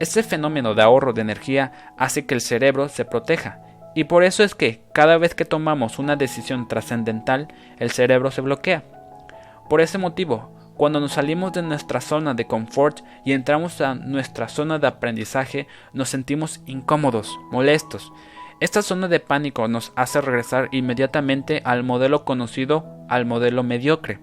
Este 0.00 0.22
fenómeno 0.22 0.74
de 0.74 0.82
ahorro 0.82 1.12
de 1.12 1.20
energía 1.20 1.94
hace 1.96 2.26
que 2.26 2.34
el 2.34 2.40
cerebro 2.40 2.88
se 2.88 3.04
proteja, 3.04 3.60
y 3.94 4.04
por 4.04 4.24
eso 4.24 4.42
es 4.42 4.54
que 4.54 4.82
cada 4.92 5.18
vez 5.18 5.34
que 5.34 5.44
tomamos 5.44 5.98
una 5.98 6.16
decisión 6.16 6.68
trascendental, 6.68 7.48
el 7.78 7.90
cerebro 7.90 8.30
se 8.30 8.40
bloquea. 8.40 8.82
Por 9.68 9.80
ese 9.80 9.98
motivo, 9.98 10.52
cuando 10.80 10.98
nos 10.98 11.12
salimos 11.12 11.52
de 11.52 11.60
nuestra 11.60 12.00
zona 12.00 12.32
de 12.32 12.46
confort 12.46 13.00
y 13.22 13.32
entramos 13.32 13.82
a 13.82 13.94
nuestra 13.94 14.48
zona 14.48 14.78
de 14.78 14.86
aprendizaje, 14.86 15.68
nos 15.92 16.08
sentimos 16.08 16.62
incómodos, 16.64 17.38
molestos. 17.50 18.14
Esta 18.60 18.80
zona 18.80 19.06
de 19.06 19.20
pánico 19.20 19.68
nos 19.68 19.92
hace 19.94 20.22
regresar 20.22 20.70
inmediatamente 20.72 21.60
al 21.66 21.82
modelo 21.82 22.24
conocido, 22.24 22.86
al 23.10 23.26
modelo 23.26 23.62
mediocre. 23.62 24.20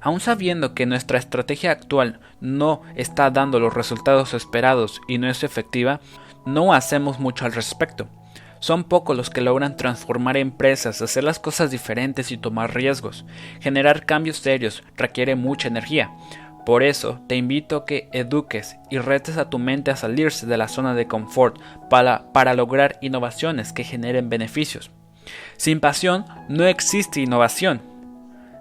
Aun 0.00 0.18
sabiendo 0.18 0.74
que 0.74 0.84
nuestra 0.84 1.18
estrategia 1.18 1.70
actual 1.70 2.18
no 2.40 2.82
está 2.96 3.30
dando 3.30 3.60
los 3.60 3.72
resultados 3.72 4.34
esperados 4.34 5.00
y 5.06 5.18
no 5.18 5.28
es 5.28 5.44
efectiva, 5.44 6.00
no 6.44 6.74
hacemos 6.74 7.20
mucho 7.20 7.44
al 7.44 7.52
respecto. 7.52 8.08
Son 8.64 8.84
pocos 8.84 9.14
los 9.14 9.28
que 9.28 9.42
logran 9.42 9.76
transformar 9.76 10.38
empresas, 10.38 11.02
hacer 11.02 11.22
las 11.22 11.38
cosas 11.38 11.70
diferentes 11.70 12.32
y 12.32 12.38
tomar 12.38 12.74
riesgos. 12.74 13.26
Generar 13.60 14.06
cambios 14.06 14.38
serios 14.38 14.82
requiere 14.96 15.36
mucha 15.36 15.68
energía. 15.68 16.12
Por 16.64 16.82
eso 16.82 17.20
te 17.28 17.36
invito 17.36 17.76
a 17.76 17.84
que 17.84 18.08
eduques 18.12 18.78
y 18.88 18.96
retes 18.96 19.36
a 19.36 19.50
tu 19.50 19.58
mente 19.58 19.90
a 19.90 19.96
salirse 19.96 20.46
de 20.46 20.56
la 20.56 20.68
zona 20.68 20.94
de 20.94 21.06
confort 21.06 21.60
para, 21.90 22.32
para 22.32 22.54
lograr 22.54 22.96
innovaciones 23.02 23.74
que 23.74 23.84
generen 23.84 24.30
beneficios. 24.30 24.90
Sin 25.58 25.78
pasión 25.78 26.24
no 26.48 26.64
existe 26.64 27.20
innovación. 27.20 27.82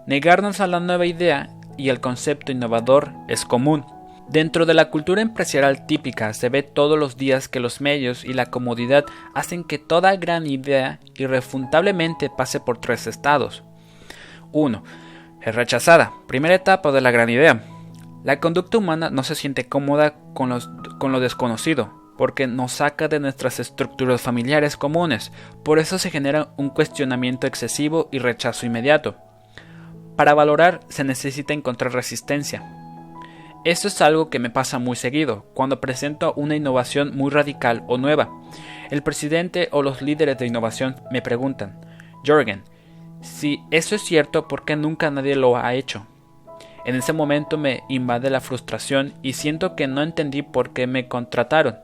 Negarnos 0.06 0.60
a 0.60 0.68
la 0.68 0.82
nueva 0.82 1.06
idea 1.06 1.50
y 1.78 1.88
el 1.88 2.02
concepto 2.02 2.52
innovador 2.52 3.14
es 3.30 3.46
común. 3.46 3.86
Dentro 4.30 4.66
de 4.66 4.74
la 4.74 4.90
cultura 4.90 5.22
empresarial 5.22 5.86
típica 5.86 6.34
se 6.34 6.50
ve 6.50 6.64
todos 6.64 6.98
los 6.98 7.18
días 7.18 7.48
que 7.50 7.60
los 7.60 7.82
medios 7.82 8.24
y 8.24 8.34
la 8.34 8.46
comodidad 8.46 9.06
hacen 9.34 9.64
que 9.64 9.78
toda 9.78 10.16
gran 10.16 10.48
idea 10.48 11.00
irrefutablemente 11.16 12.30
pase 12.30 12.60
por 12.60 12.80
tres 12.80 13.06
estados. 13.06 13.64
1. 14.54 14.84
Es 15.42 15.56
rechazada. 15.56 16.14
Primera 16.28 16.56
etapa 16.56 16.92
de 16.92 17.02
la 17.02 17.12
gran 17.12 17.30
idea. 17.30 17.64
La 18.24 18.40
conducta 18.40 18.78
humana 18.78 19.10
no 19.10 19.24
se 19.24 19.36
siente 19.36 19.68
cómoda 19.68 20.16
con, 20.34 20.58
con 21.00 21.12
lo 21.12 21.20
desconocido, 21.20 21.92
porque 22.18 22.48
nos 22.48 22.72
saca 22.72 23.10
de 23.10 23.20
nuestras 23.20 23.60
estructuras 23.60 24.22
familiares 24.22 24.78
comunes. 24.78 25.34
Por 25.64 25.80
eso 25.80 26.00
se 26.00 26.10
genera 26.10 26.54
un 26.56 26.70
cuestionamiento 26.70 27.46
excesivo 27.46 28.08
y 28.12 28.20
rechazo 28.20 28.66
inmediato. 28.66 29.18
Para 30.16 30.34
valorar 30.34 30.80
se 30.88 31.04
necesita 31.04 31.54
encontrar 31.54 31.92
resistencia. 31.92 32.83
Esto 33.66 33.88
es 33.88 34.02
algo 34.02 34.30
que 34.30 34.40
me 34.40 34.50
pasa 34.50 34.78
muy 34.78 34.98
seguido, 34.98 35.46
cuando 35.54 35.80
presento 35.80 36.34
una 36.34 36.58
innovación 36.58 37.16
muy 37.16 37.32
radical 37.32 37.86
o 37.88 37.98
nueva. 37.98 38.30
El 38.92 39.04
presidente 39.04 39.70
o 39.72 39.82
los 39.82 40.02
líderes 40.02 40.38
de 40.38 40.48
innovación 40.48 40.98
me 41.12 41.22
preguntan, 41.22 41.80
Jorgen, 42.26 42.64
si 43.22 43.62
eso 43.72 43.96
es 43.96 44.02
cierto, 44.02 44.50
¿por 44.50 44.66
qué 44.66 44.76
nunca 44.76 45.10
nadie 45.12 45.38
lo 45.38 45.56
ha 45.56 45.76
hecho? 45.76 46.06
En 46.84 46.96
ese 46.96 47.14
momento 47.14 47.58
me 47.58 47.84
invade 47.88 48.30
la 48.30 48.42
frustración 48.42 49.14
y 49.22 49.32
siento 49.32 49.78
que 49.78 49.88
no 49.88 50.04
entendí 50.04 50.42
por 50.42 50.72
qué 50.74 50.86
me 50.86 51.08
contrataron. 51.08 51.78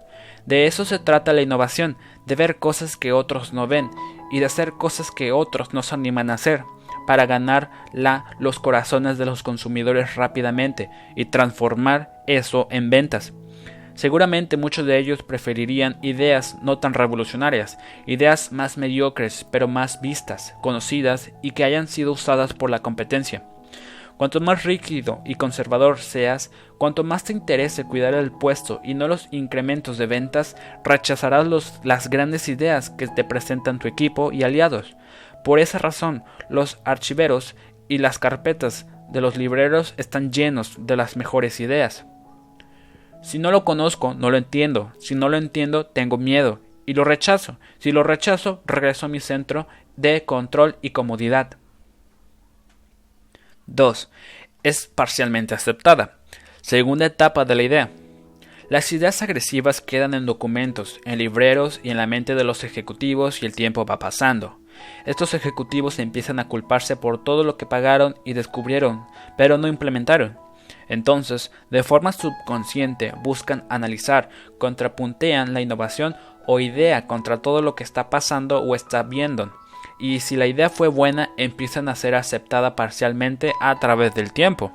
De 0.46 0.68
eso 0.68 0.84
se 0.84 1.00
trata 1.00 1.32
la 1.32 1.42
innovación, 1.42 1.96
de 2.26 2.36
ver 2.36 2.60
cosas 2.60 2.98
que 2.98 3.14
otros 3.14 3.54
no 3.54 3.68
ven 3.68 3.90
y 4.32 4.40
de 4.40 4.46
hacer 4.48 4.74
cosas 4.74 5.12
que 5.12 5.32
otros 5.32 5.74
no 5.74 5.82
se 5.82 5.96
animan 5.96 6.30
a 6.30 6.34
hacer 6.34 6.64
para 7.10 7.26
ganar 7.26 7.72
los 8.38 8.60
corazones 8.60 9.18
de 9.18 9.26
los 9.26 9.42
consumidores 9.42 10.14
rápidamente 10.14 10.92
y 11.16 11.26
transformar 11.26 12.22
eso 12.28 12.68
en 12.70 12.92
ventas. 12.92 13.34
Seguramente 13.96 14.58
muchos 14.58 14.86
de 14.86 15.00
ellos 15.00 15.24
preferirían 15.24 15.98
ideas 16.04 16.60
no 16.62 16.78
tan 16.78 16.94
revolucionarias, 16.94 17.80
ideas 18.06 18.52
más 18.52 18.78
mediocres 18.78 19.44
pero 19.50 19.68
más 19.68 20.02
vistas, 20.02 20.54
conocidas 20.62 21.32
y 21.42 21.50
que 21.50 21.64
hayan 21.64 21.88
sido 21.88 22.12
usadas 22.12 22.54
por 22.54 22.70
la 22.70 22.84
competencia. 22.84 23.44
Cuanto 24.18 24.40
más 24.40 24.64
rígido 24.64 25.24
y 25.26 25.34
conservador 25.34 25.98
seas, 25.98 26.52
cuanto 26.78 27.04
más 27.04 27.24
te 27.24 27.34
interese 27.34 27.86
cuidar 27.86 28.14
el 28.14 28.32
puesto 28.32 28.82
y 28.84 28.94
no 28.94 29.08
los 29.08 29.30
incrementos 29.32 29.98
de 29.98 30.06
ventas, 30.06 30.56
rechazarás 30.84 31.80
las 31.84 32.10
grandes 32.12 32.50
ideas 32.50 32.92
que 32.92 33.08
te 33.08 33.24
presentan 33.24 33.80
tu 33.80 33.88
equipo 33.88 34.32
y 34.32 34.44
aliados. 34.44 34.96
Por 35.44 35.60
esa 35.60 35.78
razón, 35.78 36.24
los 36.50 36.80
archiveros 36.86 37.56
y 37.88 37.98
las 37.98 38.20
carpetas 38.20 38.88
de 39.12 39.22
los 39.22 39.38
libreros 39.38 39.94
están 39.98 40.32
llenos 40.32 40.76
de 40.80 40.96
las 40.96 41.18
mejores 41.18 41.60
ideas. 41.60 42.06
Si 43.22 43.40
no 43.40 43.52
lo 43.52 43.66
conozco, 43.66 44.14
no 44.14 44.30
lo 44.30 44.38
entiendo. 44.38 44.94
Si 45.00 45.16
no 45.16 45.30
lo 45.30 45.38
entiendo, 45.38 45.86
tengo 45.86 46.18
miedo 46.18 46.60
y 46.86 46.94
lo 46.94 47.04
rechazo. 47.04 47.58
Si 47.80 47.92
lo 47.92 48.04
rechazo, 48.04 48.62
regreso 48.66 49.06
a 49.06 49.10
mi 49.10 49.20
centro 49.20 49.68
de 49.96 50.24
control 50.26 50.78
y 50.82 50.92
comodidad. 50.92 51.58
2. 53.68 54.10
Es 54.64 54.88
parcialmente 54.88 55.54
aceptada. 55.54 56.18
Segunda 56.62 57.06
etapa 57.06 57.46
de 57.46 57.56
la 57.56 57.64
idea. 57.64 57.90
Las 58.70 58.92
ideas 58.92 59.22
agresivas 59.22 59.82
quedan 59.82 60.14
en 60.14 60.26
documentos, 60.26 61.00
en 61.06 61.18
libreros 61.18 61.80
y 61.84 61.90
en 61.90 61.98
la 61.98 62.08
mente 62.08 62.36
de 62.36 62.44
los 62.44 62.64
ejecutivos 62.64 63.42
y 63.42 63.46
el 63.46 63.56
tiempo 63.56 63.86
va 63.86 64.00
pasando. 64.00 64.59
Estos 65.06 65.34
ejecutivos 65.34 66.00
empiezan 66.00 66.40
a 66.40 66.48
culparse 66.48 66.96
por 66.96 67.24
todo 67.24 67.44
lo 67.44 67.58
que 67.58 67.66
pagaron 67.66 68.16
y 68.26 68.34
descubrieron, 68.34 69.06
pero 69.38 69.58
no 69.58 69.68
implementaron. 69.68 70.38
Entonces, 70.88 71.52
de 71.70 71.84
forma 71.84 72.12
subconsciente, 72.12 73.14
buscan 73.24 73.66
analizar, 73.70 74.30
contrapuntean 74.58 75.54
la 75.54 75.62
innovación 75.62 76.16
o 76.48 76.60
idea 76.60 77.06
contra 77.06 77.42
todo 77.42 77.62
lo 77.62 77.76
que 77.76 77.84
está 77.84 78.10
pasando 78.10 78.60
o 78.60 78.76
está 78.76 79.04
viendo. 79.04 79.54
Y 80.00 80.22
si 80.22 80.36
la 80.36 80.48
idea 80.48 80.70
fue 80.70 80.88
buena, 80.88 81.30
empiezan 81.38 81.90
a 81.90 81.96
ser 81.96 82.16
aceptada 82.16 82.76
parcialmente 82.76 83.54
a 83.62 83.80
través 83.80 84.16
del 84.16 84.34
tiempo. 84.34 84.72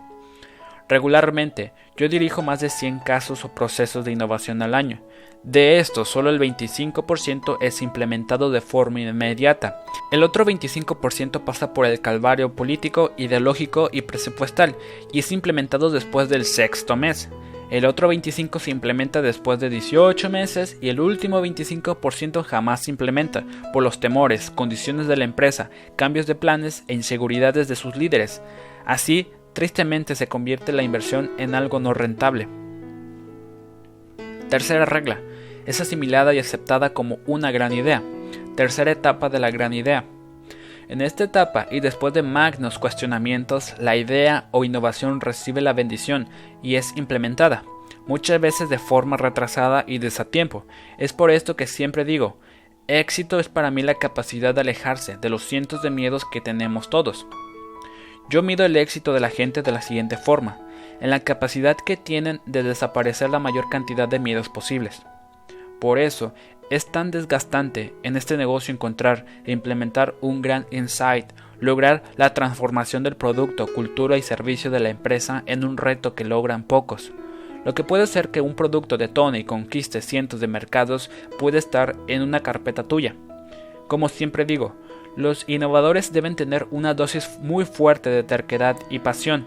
Regularmente, 0.89 1.73
yo 1.97 2.09
dirijo 2.09 2.43
más 2.43 2.61
de 2.61 2.69
100 2.69 3.01
casos 3.01 3.45
o 3.45 3.55
procesos 3.55 4.05
de 4.05 4.13
innovación 4.13 4.61
al 4.63 4.75
año. 4.75 5.01
De 5.45 5.79
estos, 5.79 6.09
solo 6.09 6.31
el 6.31 6.41
25% 6.41 7.59
es 7.61 7.83
implementado 7.83 8.51
de 8.51 8.63
forma 8.63 9.03
inmediata. 9.03 9.85
El 10.11 10.23
otro 10.23 10.47
25% 10.47 11.45
pasa 11.45 11.75
por 11.75 11.85
el 11.85 12.01
calvario 12.01 12.55
político, 12.55 13.13
ideológico 13.19 13.91
y 13.93 14.03
presupuestal 14.03 14.75
y 15.13 15.19
es 15.19 15.31
implementado 15.33 15.91
después 15.91 16.31
del 16.31 16.47
sexto 16.47 16.97
mes. 16.97 17.29
El 17.71 17.85
otro 17.85 18.11
25% 18.11 18.59
se 18.59 18.71
implementa 18.71 19.21
después 19.21 19.61
de 19.61 19.69
18 19.69 20.31
meses 20.31 20.79
y 20.81 20.89
el 20.89 20.99
último 20.99 21.45
25% 21.45 22.43
jamás 22.43 22.85
se 22.85 22.91
implementa 22.91 23.45
por 23.75 23.83
los 23.83 24.01
temores, 24.01 24.51
condiciones 24.51 25.09
de 25.09 25.19
la 25.19 25.25
empresa, 25.25 25.69
cambios 25.95 26.27
de 26.27 26.37
planes 26.37 26.85
e 26.89 26.95
inseguridades 26.95 27.69
de 27.69 27.77
sus 27.77 27.97
líderes. 27.97 28.41
Así, 28.87 29.29
tristemente 29.53 30.15
se 30.15 30.27
convierte 30.27 30.73
la 30.73 30.83
inversión 30.83 31.33
en 31.37 31.55
algo 31.55 31.81
no 31.81 31.93
rentable. 31.93 32.49
Tercera 34.49 34.87
regla. 34.87 35.21
Es 35.67 35.81
asimilada 35.81 36.35
y 36.35 36.39
aceptada 36.39 36.91
como 36.91 37.19
una 37.27 37.51
gran 37.51 37.73
idea. 37.73 38.03
Tercera 38.57 38.91
etapa 38.91 39.29
de 39.29 39.39
la 39.41 39.51
gran 39.51 39.73
idea. 39.73 40.05
En 40.89 41.01
esta 41.01 41.25
etapa 41.25 41.67
y 41.71 41.81
después 41.81 42.13
de 42.13 42.23
magnos 42.23 42.79
cuestionamientos, 42.79 43.75
la 43.79 43.97
idea 43.97 44.49
o 44.51 44.65
innovación 44.65 45.21
recibe 45.21 45.63
la 45.63 45.73
bendición 45.73 46.29
y 46.63 46.75
es 46.75 46.95
implementada, 46.97 47.65
muchas 48.07 48.41
veces 48.41 48.69
de 48.69 48.79
forma 48.79 49.17
retrasada 49.17 49.85
y 49.87 49.99
desatiempo. 49.99 50.67
Es 50.99 51.15
por 51.15 51.31
esto 51.31 51.57
que 51.57 51.67
siempre 51.67 52.05
digo, 52.05 52.37
éxito 52.87 53.41
es 53.41 53.49
para 53.49 53.71
mí 53.71 53.83
la 53.83 53.95
capacidad 53.95 54.55
de 54.55 54.61
alejarse 54.61 55.17
de 55.17 55.31
los 55.31 55.45
cientos 55.45 55.83
de 55.83 55.91
miedos 55.91 56.25
que 56.31 56.43
tenemos 56.43 56.91
todos. 56.91 57.27
Yo 58.29 58.43
mido 58.43 58.67
el 58.67 58.77
éxito 58.77 59.15
de 59.15 59.21
la 59.21 59.31
gente 59.31 59.63
de 59.63 59.73
la 59.73 59.81
siguiente 59.81 60.19
forma, 60.19 60.59
en 61.01 61.11
la 61.11 61.21
capacidad 61.21 61.77
que 61.77 61.97
tienen 61.97 62.41
de 62.45 62.63
desaparecer 62.63 63.31
la 63.31 63.39
mayor 63.39 63.69
cantidad 63.71 64.09
de 64.09 64.19
miedos 64.19 64.49
posibles. 64.51 65.03
Por 65.85 65.99
eso, 65.99 66.33
es 66.71 66.91
tan 66.91 67.11
desgastante 67.11 67.93
en 68.03 68.17
este 68.17 68.39
negocio 68.39 68.73
encontrar 68.73 69.27
e 69.45 69.53
implementar 69.53 70.15
un 70.23 70.41
gran 70.41 70.65
insight, 70.71 71.27
lograr 71.61 72.03
la 72.17 72.33
transformación 72.33 73.03
del 73.03 73.17
producto, 73.17 73.67
cultura 73.67 74.17
y 74.17 74.23
servicio 74.23 74.71
de 74.71 74.81
la 74.81 74.89
empresa 74.89 75.43
en 75.45 75.63
un 75.63 75.77
reto 75.77 76.15
que 76.15 76.25
logran 76.25 76.63
pocos. 76.63 77.13
Lo 77.67 77.75
que 77.75 77.85
puede 77.85 78.07
ser 78.07 78.31
que 78.31 78.41
un 78.41 78.55
producto 78.55 78.97
detone 78.97 79.41
y 79.41 79.45
conquiste 79.45 80.01
cientos 80.01 80.41
de 80.41 80.47
mercados 80.47 81.11
puede 81.39 81.59
estar 81.59 81.97
en 82.07 82.23
una 82.23 82.41
carpeta 82.41 82.85
tuya. 82.85 83.15
Como 83.87 84.09
siempre 84.09 84.47
digo, 84.47 84.75
los 85.17 85.47
innovadores 85.47 86.15
deben 86.15 86.35
tener 86.35 86.67
una 86.71 86.95
dosis 86.95 87.39
muy 87.43 87.67
fuerte 87.67 88.09
de 88.09 88.23
terquedad 88.23 88.79
y 88.89 89.01
pasión, 89.01 89.47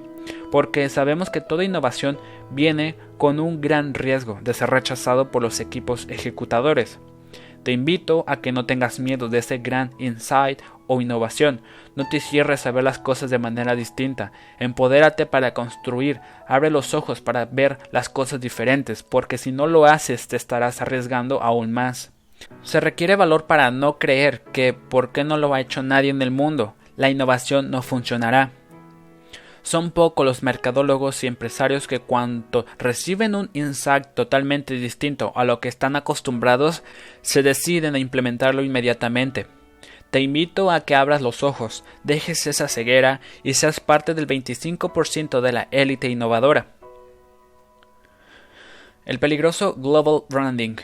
porque 0.52 0.88
sabemos 0.90 1.32
que 1.32 1.42
toda 1.42 1.64
innovación 1.64 2.20
viene 2.52 2.96
con 3.18 3.40
un 3.40 3.62
gran 3.62 3.94
riesgo 3.94 4.40
de 4.42 4.54
ser 4.54 4.70
rechazado 4.70 5.32
por 5.32 5.42
los 5.42 5.60
equipos 5.60 6.08
ejecutadores. 6.10 7.00
Te 7.64 7.72
invito 7.74 8.24
a 8.28 8.38
que 8.38 8.52
no 8.52 8.66
tengas 8.66 9.00
miedo 9.00 9.28
de 9.28 9.40
ese 9.40 9.58
gran 9.58 9.92
insight 10.00 10.62
o 10.88 11.02
innovación. 11.02 11.62
No 11.96 12.08
te 12.08 12.20
cierres 12.20 12.66
a 12.66 12.72
ver 12.72 12.84
las 12.84 12.98
cosas 12.98 13.30
de 13.30 13.40
manera 13.40 13.76
distinta. 13.76 14.32
Empodérate 14.58 15.26
para 15.26 15.54
construir. 15.54 16.22
Abre 16.48 16.70
los 16.70 16.94
ojos 16.94 17.20
para 17.20 17.46
ver 17.46 17.78
las 17.92 18.08
cosas 18.08 18.40
diferentes, 18.40 19.04
porque 19.04 19.38
si 19.38 19.52
no 19.52 19.68
lo 19.68 19.86
haces 19.86 20.30
te 20.30 20.38
estarás 20.38 20.82
arriesgando 20.82 21.42
aún 21.42 21.74
más. 21.74 22.14
Se 22.64 22.80
requiere 22.80 23.16
valor 23.16 23.48
para 23.48 23.72
no 23.72 23.98
creer 24.00 24.44
que 24.54 24.74
por 24.74 25.12
qué 25.12 25.24
no 25.24 25.38
lo 25.38 25.54
ha 25.54 25.60
hecho 25.60 25.84
nadie 25.84 26.12
en 26.12 26.22
el 26.22 26.32
mundo, 26.32 26.76
la 26.96 27.10
innovación 27.10 27.70
no 27.70 27.82
funcionará. 27.82 28.52
Son 29.68 29.92
pocos 29.92 30.26
los 30.26 30.44
mercadólogos 30.44 31.26
y 31.26 31.28
empresarios 31.28 31.88
que 31.88 32.00
cuando 32.00 32.66
reciben 32.78 33.36
un 33.36 33.50
insight 33.52 34.06
totalmente 34.14 34.76
distinto 34.76 35.34
a 35.36 35.44
lo 35.44 35.60
que 35.60 35.68
están 35.68 35.98
acostumbrados, 35.98 36.84
se 37.22 37.44
deciden 37.44 37.94
a 37.94 38.00
implementarlo 38.00 38.64
inmediatamente. 38.64 39.46
Te 40.10 40.22
invito 40.22 40.72
a 40.72 40.86
que 40.86 40.96
abras 40.96 41.22
los 41.22 41.44
ojos, 41.44 41.84
dejes 42.06 42.48
esa 42.48 42.70
ceguera 42.70 43.20
y 43.44 43.56
seas 43.56 43.82
parte 43.82 44.14
del 44.14 44.26
25% 44.26 45.42
de 45.42 45.52
la 45.52 45.68
élite 45.72 46.08
innovadora. 46.08 46.68
El 49.04 49.20
peligroso 49.20 49.76
Global 49.76 50.24
Branding 50.30 50.78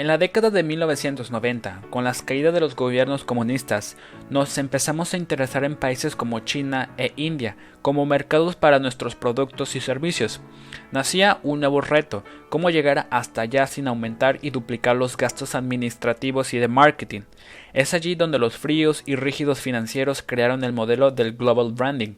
en 0.00 0.06
la 0.06 0.16
década 0.16 0.48
de 0.48 0.62
1990, 0.62 1.82
con 1.90 2.04
las 2.04 2.22
caídas 2.22 2.54
de 2.54 2.60
los 2.60 2.74
gobiernos 2.74 3.22
comunistas, 3.22 3.98
nos 4.30 4.56
empezamos 4.56 5.12
a 5.12 5.18
interesar 5.18 5.62
en 5.62 5.76
países 5.76 6.16
como 6.16 6.40
China 6.40 6.88
e 6.96 7.12
India 7.16 7.58
como 7.82 8.06
mercados 8.06 8.56
para 8.56 8.78
nuestros 8.78 9.14
productos 9.14 9.76
y 9.76 9.80
servicios. 9.80 10.40
Nacía 10.90 11.38
un 11.42 11.60
nuevo 11.60 11.82
reto, 11.82 12.24
cómo 12.48 12.70
llegar 12.70 13.08
hasta 13.10 13.42
allá 13.42 13.66
sin 13.66 13.88
aumentar 13.88 14.38
y 14.40 14.48
duplicar 14.48 14.96
los 14.96 15.18
gastos 15.18 15.54
administrativos 15.54 16.54
y 16.54 16.58
de 16.58 16.68
marketing. 16.68 17.20
Es 17.74 17.92
allí 17.92 18.14
donde 18.14 18.38
los 18.38 18.56
fríos 18.56 19.02
y 19.04 19.16
rígidos 19.16 19.60
financieros 19.60 20.22
crearon 20.22 20.64
el 20.64 20.72
modelo 20.72 21.10
del 21.10 21.36
Global 21.36 21.72
Branding, 21.72 22.14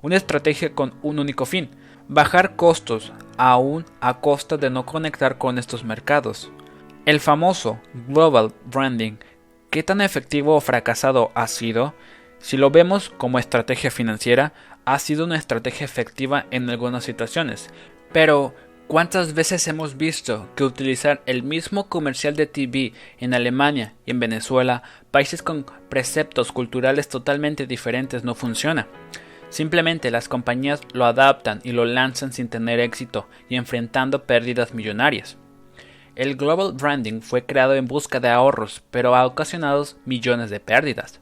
una 0.00 0.16
estrategia 0.16 0.72
con 0.72 0.94
un 1.02 1.18
único 1.18 1.44
fin, 1.44 1.68
bajar 2.08 2.56
costos, 2.56 3.12
aún 3.36 3.84
a 4.00 4.20
costa 4.20 4.56
de 4.56 4.70
no 4.70 4.86
conectar 4.86 5.36
con 5.36 5.58
estos 5.58 5.84
mercados. 5.84 6.50
El 7.06 7.20
famoso 7.20 7.80
Global 8.08 8.52
Branding, 8.64 9.18
¿qué 9.70 9.84
tan 9.84 10.00
efectivo 10.00 10.56
o 10.56 10.60
fracasado 10.60 11.30
ha 11.36 11.46
sido? 11.46 11.94
Si 12.40 12.56
lo 12.56 12.72
vemos 12.72 13.10
como 13.10 13.38
estrategia 13.38 13.92
financiera, 13.92 14.54
ha 14.84 14.98
sido 14.98 15.24
una 15.24 15.36
estrategia 15.36 15.84
efectiva 15.84 16.46
en 16.50 16.68
algunas 16.68 17.04
situaciones, 17.04 17.70
pero 18.12 18.56
¿cuántas 18.88 19.34
veces 19.34 19.68
hemos 19.68 19.96
visto 19.96 20.48
que 20.56 20.64
utilizar 20.64 21.22
el 21.26 21.44
mismo 21.44 21.88
comercial 21.88 22.34
de 22.34 22.48
TV 22.48 22.92
en 23.20 23.34
Alemania 23.34 23.94
y 24.04 24.10
en 24.10 24.18
Venezuela, 24.18 24.82
países 25.12 25.44
con 25.44 25.64
preceptos 25.88 26.50
culturales 26.50 27.08
totalmente 27.08 27.68
diferentes, 27.68 28.24
no 28.24 28.34
funciona? 28.34 28.88
Simplemente 29.48 30.10
las 30.10 30.28
compañías 30.28 30.80
lo 30.92 31.04
adaptan 31.04 31.60
y 31.62 31.70
lo 31.70 31.84
lanzan 31.84 32.32
sin 32.32 32.48
tener 32.48 32.80
éxito 32.80 33.28
y 33.48 33.54
enfrentando 33.54 34.24
pérdidas 34.24 34.74
millonarias. 34.74 35.38
El 36.16 36.36
Global 36.36 36.72
Branding 36.72 37.20
fue 37.20 37.44
creado 37.44 37.74
en 37.74 37.86
busca 37.86 38.20
de 38.20 38.30
ahorros, 38.30 38.82
pero 38.90 39.14
ha 39.14 39.26
ocasionado 39.26 39.84
millones 40.06 40.48
de 40.48 40.60
pérdidas. 40.60 41.20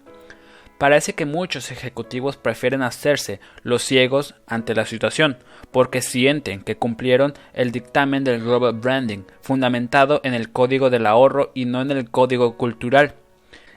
Parece 0.79 1.15
que 1.15 1.27
muchos 1.27 1.73
ejecutivos 1.73 2.37
prefieren 2.37 2.81
hacerse 2.81 3.41
los 3.63 3.83
ciegos 3.83 4.37
ante 4.47 4.73
la 4.73 4.87
situación, 4.87 5.39
porque 5.73 6.01
sienten 6.01 6.63
que 6.63 6.77
cumplieron 6.77 7.35
el 7.55 7.73
dictamen 7.73 8.23
del 8.23 8.41
Global 8.41 8.75
Branding, 8.75 9.25
fundamentado 9.41 10.21
en 10.23 10.33
el 10.33 10.53
código 10.53 10.91
del 10.91 11.07
ahorro 11.07 11.51
y 11.55 11.65
no 11.65 11.83
en 11.83 11.91
el 11.91 12.09
código 12.09 12.57
cultural. 12.57 13.17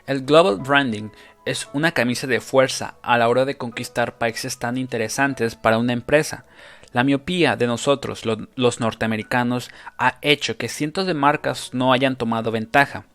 El 0.06 0.24
Global 0.24 0.58
Branding 0.58 1.10
es 1.46 1.68
una 1.74 1.94
camisa 1.94 2.28
de 2.28 2.42
fuerza 2.42 2.96
a 3.02 3.18
la 3.18 3.28
hora 3.28 3.46
de 3.46 3.58
conquistar 3.58 4.20
países 4.20 4.60
tan 4.60 4.78
interesantes 4.78 5.56
para 5.56 5.80
una 5.80 5.94
empresa. 5.94 6.46
La 6.94 7.04
miopía 7.04 7.56
de 7.56 7.68
nosotros, 7.68 8.24
los 8.56 8.80
norteamericanos, 8.80 9.70
ha 9.98 10.18
hecho 10.22 10.58
que 10.58 10.70
cientos 10.70 11.06
de 11.06 11.14
marcas 11.14 11.74
no 11.74 11.94
hayan 11.94 12.16
tomado 12.16 12.52
ventaja. 12.52 13.06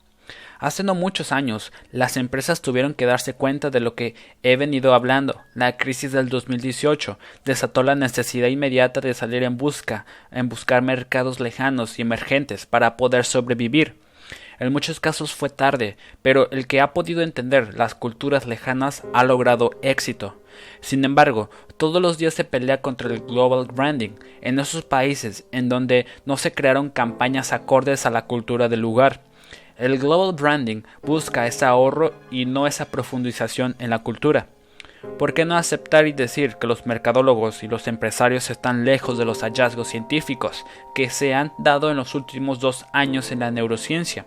Hace 0.63 0.85
no 0.85 0.95
muchos 0.95 1.33
años, 1.33 1.73
las 1.91 2.17
empresas 2.17 2.63
tuvieron 2.63 2.95
que 2.95 3.05
darse 3.05 3.35
cuenta 3.35 3.71
de 3.71 3.81
lo 3.81 3.97
que 3.97 4.15
he 4.45 4.55
venido 4.55 4.95
hablando. 4.95 5.41
La 5.55 5.77
crisis 5.77 6.13
del 6.13 6.29
2018 6.29 7.19
desató 7.45 7.83
la 7.83 7.97
necesidad 7.97 8.47
inmediata 8.47 9.01
de 9.01 9.13
salir 9.13 9.43
en 9.43 9.57
busca, 9.57 10.07
en 10.31 10.49
buscar 10.49 10.81
mercados 10.83 11.41
lejanos 11.41 11.99
y 11.99 12.03
emergentes 12.03 12.65
para 12.67 12.97
poder 12.97 13.25
sobrevivir. 13.25 13.97
En 14.59 14.73
muchos 14.73 15.01
casos 15.01 15.33
fue 15.33 15.51
tarde, 15.51 15.97
pero 16.23 16.51
el 16.51 16.67
que 16.67 16.81
ha 16.81 16.93
podido 16.93 17.23
entender 17.23 17.75
las 17.75 17.95
culturas 17.95 18.47
lejanas 18.47 19.03
ha 19.13 19.25
logrado 19.25 19.71
éxito. 19.83 20.37
Sin 20.81 21.05
embargo, 21.05 21.51
todos 21.77 22.01
los 22.01 22.19
días 22.19 22.35
se 22.35 22.45
pelea 22.45 22.81
contra 22.81 23.09
el 23.09 23.21
global 23.21 23.67
branding 23.73 24.11
en 24.41 24.59
esos 24.59 24.85
países 24.85 25.45
en 25.51 25.69
donde 25.69 26.07
no 26.27 26.37
se 26.37 26.53
crearon 26.53 26.91
campañas 26.91 27.53
acordes 27.53 28.07
a 28.07 28.11
la 28.11 28.27
cultura 28.27 28.69
del 28.69 28.81
lugar. 28.81 29.23
El 29.79 29.99
global 29.99 30.35
branding 30.35 30.83
busca 31.03 31.47
ese 31.47 31.65
ahorro 31.65 32.13
y 32.31 32.45
no 32.45 32.67
esa 32.67 32.87
profundización 32.87 33.75
en 33.79 33.91
la 33.91 34.01
cultura. 34.01 34.47
¿Por 35.19 35.35
qué 35.35 35.45
no 35.45 35.57
aceptar 35.57 36.07
y 36.07 36.13
decir 36.13 36.57
que 36.57 36.69
los 36.69 36.87
mercadólogos 36.87 37.65
y 37.65 37.69
los 37.69 37.89
empresarios 37.89 38.51
están 38.51 38.85
lejos 38.85 39.19
de 39.19 39.25
los 39.25 39.43
hallazgos 39.43 39.89
científicos 39.89 40.65
que 40.95 41.11
se 41.11 41.35
han 41.35 41.53
dado 41.59 41.91
en 41.91 41.97
los 41.97 42.15
últimos 42.15 42.61
dos 42.61 42.87
años 42.93 43.33
en 43.33 43.41
la 43.41 43.51
neurociencia? 43.51 44.27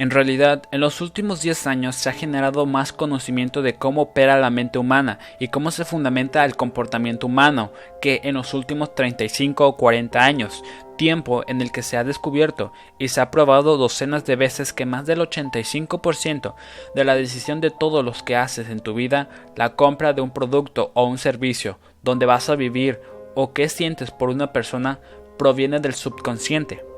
En 0.00 0.08
realidad, 0.08 0.62
en 0.70 0.80
los 0.80 1.02
últimos 1.02 1.42
10 1.42 1.66
años 1.66 1.94
se 1.94 2.08
ha 2.08 2.14
generado 2.14 2.64
más 2.64 2.90
conocimiento 2.90 3.60
de 3.60 3.74
cómo 3.74 4.00
opera 4.00 4.40
la 4.40 4.48
mente 4.48 4.78
humana 4.78 5.18
y 5.38 5.48
cómo 5.48 5.70
se 5.70 5.84
fundamenta 5.84 6.46
el 6.46 6.56
comportamiento 6.56 7.26
humano 7.26 7.70
que 8.00 8.22
en 8.24 8.36
los 8.36 8.54
últimos 8.54 8.94
35 8.94 9.66
o 9.66 9.76
40 9.76 10.18
años, 10.18 10.64
tiempo 10.96 11.44
en 11.48 11.60
el 11.60 11.70
que 11.70 11.82
se 11.82 11.98
ha 11.98 12.04
descubierto 12.04 12.72
y 12.98 13.08
se 13.08 13.20
ha 13.20 13.30
probado 13.30 13.76
docenas 13.76 14.24
de 14.24 14.36
veces 14.36 14.72
que 14.72 14.86
más 14.86 15.04
del 15.04 15.20
85% 15.20 16.54
de 16.94 17.04
la 17.04 17.14
decisión 17.14 17.60
de 17.60 17.70
todos 17.70 18.02
los 18.02 18.22
que 18.22 18.36
haces 18.36 18.70
en 18.70 18.80
tu 18.80 18.94
vida, 18.94 19.28
la 19.54 19.76
compra 19.76 20.14
de 20.14 20.22
un 20.22 20.30
producto 20.30 20.92
o 20.94 21.04
un 21.04 21.18
servicio, 21.18 21.78
donde 22.02 22.24
vas 22.24 22.48
a 22.48 22.56
vivir 22.56 23.02
o 23.34 23.52
qué 23.52 23.68
sientes 23.68 24.10
por 24.10 24.30
una 24.30 24.50
persona, 24.54 24.98
proviene 25.36 25.78
del 25.78 25.92
subconsciente. 25.92 26.89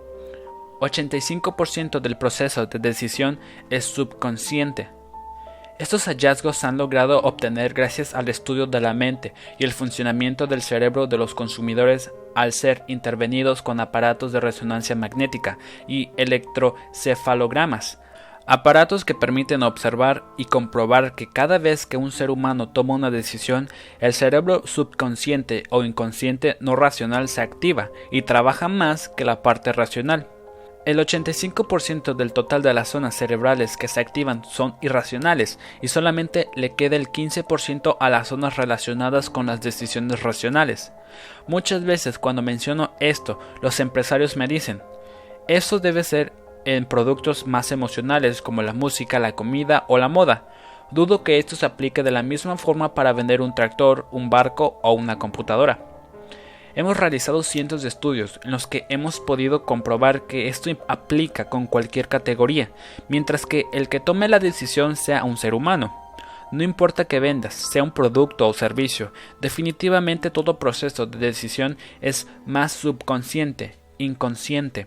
85% 0.83 2.01
del 2.01 2.19
proceso 2.19 2.67
de 2.67 2.79
decisión 2.81 3.39
es 3.71 3.85
subconsciente. 3.85 4.89
Estos 5.79 6.05
hallazgos 6.07 6.59
se 6.59 6.67
han 6.67 6.77
logrado 6.77 7.21
obtener 7.23 7.73
gracias 7.73 8.15
al 8.15 8.29
estudio 8.29 8.67
de 8.67 8.81
la 8.81 8.93
mente 8.93 9.33
y 9.59 9.65
el 9.65 9.73
funcionamiento 9.73 10.47
del 10.47 10.63
cerebro 10.63 11.07
de 11.07 11.19
los 11.19 11.35
consumidores 11.35 12.13
al 12.35 12.53
ser 12.53 12.85
intervenidos 12.89 13.63
con 13.63 13.81
aparatos 13.81 14.33
de 14.33 14.41
resonancia 14.41 14.95
magnética 14.95 15.59
y 15.89 16.11
electrocefalogramas, 16.17 17.99
aparatos 18.47 19.05
que 19.05 19.15
permiten 19.15 19.63
observar 19.63 20.25
y 20.37 20.45
comprobar 20.45 21.15
que 21.15 21.29
cada 21.29 21.59
vez 21.59 21.87
que 21.87 21.97
un 21.97 22.13
ser 22.13 22.31
humano 22.31 22.69
toma 22.69 22.95
una 22.95 23.11
decisión, 23.11 23.69
el 24.01 24.13
cerebro 24.13 24.63
subconsciente 24.67 25.65
o 25.71 25.85
inconsciente 25.85 26.57
no 26.61 26.77
racional 26.77 27.29
se 27.29 27.41
activa 27.41 27.91
y 28.11 28.23
trabaja 28.23 28.69
más 28.69 29.09
que 29.09 29.25
la 29.25 29.43
parte 29.43 29.73
racional. 29.73 30.29
El 30.85 30.99
85% 30.99 32.15
del 32.15 32.33
total 32.33 32.61
de 32.63 32.75
las 32.75 32.89
zonas 32.89 33.15
cerebrales 33.15 33.77
que 33.77 33.87
se 33.87 34.01
activan 34.01 34.45
son 34.45 34.75
irracionales 34.81 35.61
y 35.81 35.87
solamente 35.87 36.49
le 36.57 36.75
queda 36.75 36.97
el 36.97 37.07
15% 37.07 37.97
a 38.01 38.11
las 38.11 38.29
zonas 38.29 38.57
relacionadas 38.57 39.31
con 39.31 39.47
las 39.47 39.61
decisiones 39.61 40.25
racionales. 40.25 40.93
Muchas 41.47 41.85
veces 41.85 42.19
cuando 42.19 42.43
menciono 42.43 42.95
esto, 42.99 43.39
los 43.61 43.79
empresarios 43.79 44.37
me 44.37 44.49
dicen, 44.49 44.83
eso 45.47 45.79
debe 45.79 46.03
ser 46.03 46.33
en 46.65 46.85
productos 46.87 47.47
más 47.47 47.71
emocionales 47.71 48.43
como 48.43 48.63
la 48.63 48.73
música, 48.73 49.21
la 49.21 49.37
comida 49.37 49.85
o 49.87 49.99
la 49.99 50.09
moda. 50.09 50.49
Dudo 50.91 51.23
que 51.23 51.39
esto 51.39 51.55
se 51.55 51.65
aplique 51.65 52.03
de 52.03 52.11
la 52.11 52.25
misma 52.25 52.57
forma 52.57 52.93
para 52.93 53.13
vender 53.13 53.41
un 53.41 53.55
tractor, 53.55 54.09
un 54.11 54.31
barco 54.31 54.81
o 54.83 54.93
una 54.93 55.17
computadora. 55.21 55.92
Hemos 56.75 56.97
realizado 56.97 57.43
cientos 57.43 57.83
de 57.83 57.89
estudios 57.89 58.41
en 58.45 58.51
los 58.51 58.67
que 58.67 58.87
hemos 58.89 59.21
podido 59.21 59.65
comprobar 59.65 60.27
que 60.27 60.49
esto 60.49 60.71
aplica 60.89 61.51
con 61.51 61.67
cualquier 61.67 62.09
categoría, 62.09 62.71
mientras 63.09 63.45
que 63.45 63.67
el 63.75 63.91
que 63.91 64.01
tome 64.01 64.27
la 64.29 64.39
decisión 64.39 64.97
sea 64.97 65.25
un 65.25 65.37
ser 65.37 65.53
humano. 65.53 65.95
No 66.51 66.63
importa 66.63 67.05
que 67.05 67.21
vendas, 67.21 67.55
sea 67.55 67.83
un 67.83 67.93
producto 67.93 68.49
o 68.49 68.55
servicio, 68.55 69.13
definitivamente 69.41 70.31
todo 70.31 70.59
proceso 70.59 71.07
de 71.07 71.19
decisión 71.19 71.77
es 72.01 72.27
más 72.47 72.73
subconsciente, 72.73 73.77
inconsciente. 73.99 74.87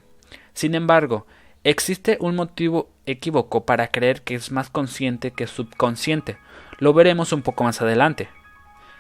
Sin 0.54 0.74
embargo, 0.74 1.28
existe 1.64 2.18
un 2.20 2.36
motivo 2.36 2.90
equívoco 3.06 3.66
para 3.66 3.90
creer 3.90 4.24
que 4.24 4.34
es 4.34 4.52
más 4.52 4.72
consciente 4.72 5.32
que 5.32 5.46
subconsciente. 5.46 6.38
Lo 6.80 6.94
veremos 6.94 7.32
un 7.32 7.44
poco 7.44 7.64
más 7.64 7.82
adelante. 7.82 8.30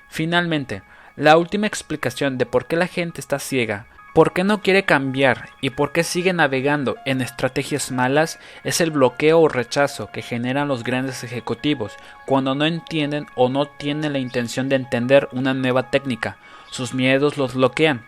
Finalmente, 0.09 0.83
la 1.15 1.37
última 1.37 1.67
explicación 1.67 2.37
de 2.37 2.45
por 2.45 2.65
qué 2.65 2.75
la 2.75 2.87
gente 2.87 3.21
está 3.21 3.39
ciega 3.39 3.87
¿Por 4.15 4.31
qué 4.31 4.45
no 4.45 4.61
quiere 4.61 4.85
cambiar 4.85 5.49
y 5.59 5.71
por 5.71 5.91
qué 5.91 6.05
sigue 6.05 6.31
navegando 6.31 6.95
en 7.03 7.19
estrategias 7.19 7.91
malas? 7.91 8.39
Es 8.63 8.79
el 8.79 8.89
bloqueo 8.89 9.41
o 9.41 9.49
rechazo 9.49 10.09
que 10.09 10.21
generan 10.21 10.69
los 10.69 10.85
grandes 10.85 11.25
ejecutivos 11.25 11.97
cuando 12.25 12.55
no 12.55 12.65
entienden 12.65 13.25
o 13.35 13.49
no 13.49 13.65
tienen 13.65 14.13
la 14.13 14.19
intención 14.19 14.69
de 14.69 14.77
entender 14.77 15.27
una 15.33 15.53
nueva 15.53 15.91
técnica. 15.91 16.37
Sus 16.71 16.93
miedos 16.93 17.37
los 17.37 17.55
bloquean. 17.55 18.05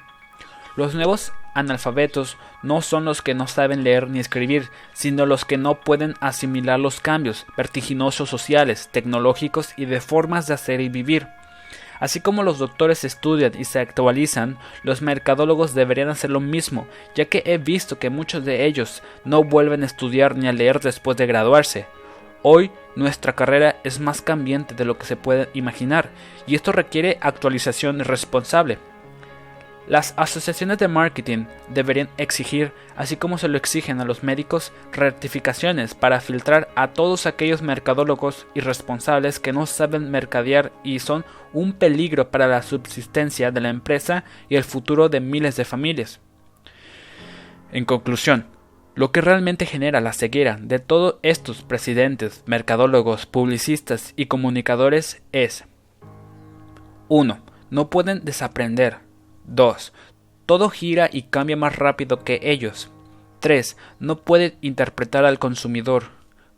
Los 0.78 0.96
nuevos 0.96 1.34
analfabetos 1.54 2.38
no 2.64 2.82
son 2.82 3.04
los 3.04 3.22
que 3.22 3.34
no 3.34 3.46
saben 3.46 3.84
leer 3.84 4.10
ni 4.10 4.20
escribir, 4.20 4.70
sino 4.94 5.26
los 5.26 5.44
que 5.44 5.58
no 5.58 5.82
pueden 5.82 6.14
asimilar 6.22 6.80
los 6.80 7.02
cambios 7.02 7.46
vertiginosos 7.58 8.30
sociales, 8.30 8.88
tecnológicos 8.94 9.74
y 9.76 9.84
de 9.84 10.00
formas 10.00 10.48
de 10.48 10.54
hacer 10.54 10.80
y 10.80 10.88
vivir. 10.88 11.28
Así 12.00 12.20
como 12.20 12.44
los 12.44 12.60
doctores 12.60 13.04
estudian 13.04 13.54
y 13.58 13.66
se 13.66 13.80
actualizan, 13.80 14.58
los 14.84 15.02
mercadólogos 15.02 15.74
deberían 15.74 16.10
hacer 16.10 16.30
lo 16.30 16.40
mismo, 16.40 16.88
ya 17.16 17.26
que 17.26 17.44
he 17.46 17.58
visto 17.58 18.00
que 18.00 18.10
muchos 18.10 18.46
de 18.46 18.66
ellos 18.66 19.04
no 19.26 19.44
vuelven 19.44 19.84
a 19.84 19.88
estudiar 19.88 20.36
ni 20.36 20.48
a 20.48 20.54
leer 20.54 20.80
después 20.80 21.18
de 21.18 21.28
graduarse. 21.28 21.86
Hoy 22.44 22.72
nuestra 22.96 23.34
carrera 23.34 23.78
es 23.84 24.00
más 24.00 24.22
cambiante 24.22 24.76
de 24.76 24.86
lo 24.86 24.98
que 24.98 25.06
se 25.06 25.16
puede 25.16 25.50
imaginar, 25.54 26.10
y 26.46 26.56
esto 26.56 26.72
requiere 26.72 27.18
actualización 27.22 28.00
responsable. 28.00 28.78
Las 29.88 30.14
asociaciones 30.18 30.80
de 30.80 30.90
marketing 30.90 31.46
deberían 31.70 32.10
exigir, 32.18 32.74
así 32.98 33.16
como 33.16 33.38
se 33.38 33.48
lo 33.48 33.58
exigen 33.58 34.02
a 34.02 34.06
los 34.06 34.22
médicos, 34.22 34.74
rectificaciones 34.92 35.96
para 35.96 36.20
filtrar 36.20 36.68
a 36.76 36.90
todos 36.90 37.26
aquellos 37.26 37.62
mercadólogos 37.62 38.48
irresponsables 38.54 39.40
que 39.40 39.54
no 39.54 39.66
saben 39.66 40.12
mercadear 40.12 40.74
y 40.84 41.00
son 41.00 41.24
un 41.54 41.72
peligro 41.72 42.32
para 42.32 42.48
la 42.48 42.64
subsistencia 42.64 43.50
de 43.52 43.62
la 43.62 43.70
empresa 43.70 44.26
y 44.50 44.58
el 44.58 44.66
futuro 44.66 45.08
de 45.08 45.22
miles 45.22 45.56
de 45.56 45.64
familias. 45.64 46.20
En 47.72 47.86
conclusión, 47.86 48.46
lo 48.94 49.14
que 49.14 49.22
realmente 49.22 49.66
genera 49.66 50.02
la 50.02 50.12
ceguera 50.12 50.58
de 50.60 50.80
todos 50.80 51.16
estos 51.22 51.64
presidentes, 51.64 52.44
mercadólogos, 52.46 53.26
publicistas 53.26 54.14
y 54.18 54.26
comunicadores 54.26 55.22
es 55.32 55.64
1. 57.08 57.40
No 57.70 57.90
pueden 57.90 58.26
desaprender 58.26 59.07
2. 59.48 59.94
Todo 60.46 60.70
gira 60.70 61.10
y 61.12 61.24
cambia 61.24 61.58
más 61.58 61.76
rápido 61.76 62.24
que 62.24 62.40
ellos. 62.44 62.90
3. 63.40 63.78
No 64.00 64.18
pueden 64.18 64.56
interpretar 64.62 65.26
al 65.26 65.40
consumidor. 65.40 66.06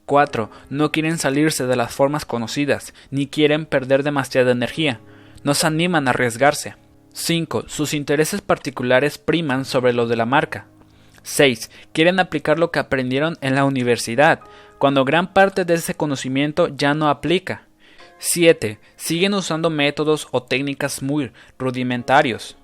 4. 0.06 0.49
No 0.69 0.91
quieren 0.91 1.17
salirse 1.17 1.65
de 1.67 1.75
las 1.75 1.93
formas 1.93 2.25
conocidas, 2.25 2.93
ni 3.12 3.28
quieren 3.28 3.65
perder 3.65 4.04
demasiada 4.04 4.52
energía. 4.52 4.99
No 5.43 5.54
se 5.54 5.67
animan 5.67 6.08
a 6.08 6.12
arriesgarse. 6.12 6.75
5. 7.13 7.65
Sus 7.67 7.93
intereses 7.93 8.41
particulares 8.41 9.17
priman 9.17 9.65
sobre 9.65 9.93
los 9.93 10.10
de 10.10 10.15
la 10.15 10.25
marca. 10.25 10.67
6. 11.23 11.69
Quieren 11.93 12.19
aplicar 12.19 12.60
lo 12.60 12.71
que 12.71 12.80
aprendieron 12.80 13.38
en 13.41 13.56
la 13.56 13.65
universidad, 13.65 14.41
cuando 14.78 15.06
gran 15.06 15.34
parte 15.34 15.65
de 15.65 15.75
ese 15.75 15.93
conocimiento 15.93 16.69
ya 16.69 16.93
no 16.93 17.10
aplica. 17.10 17.67
7. 18.19 18.80
Siguen 18.95 19.34
usando 19.34 19.69
métodos 19.69 20.28
o 20.32 20.43
técnicas 20.43 21.02
muy 21.02 21.32
rudimentarios. 21.58 22.58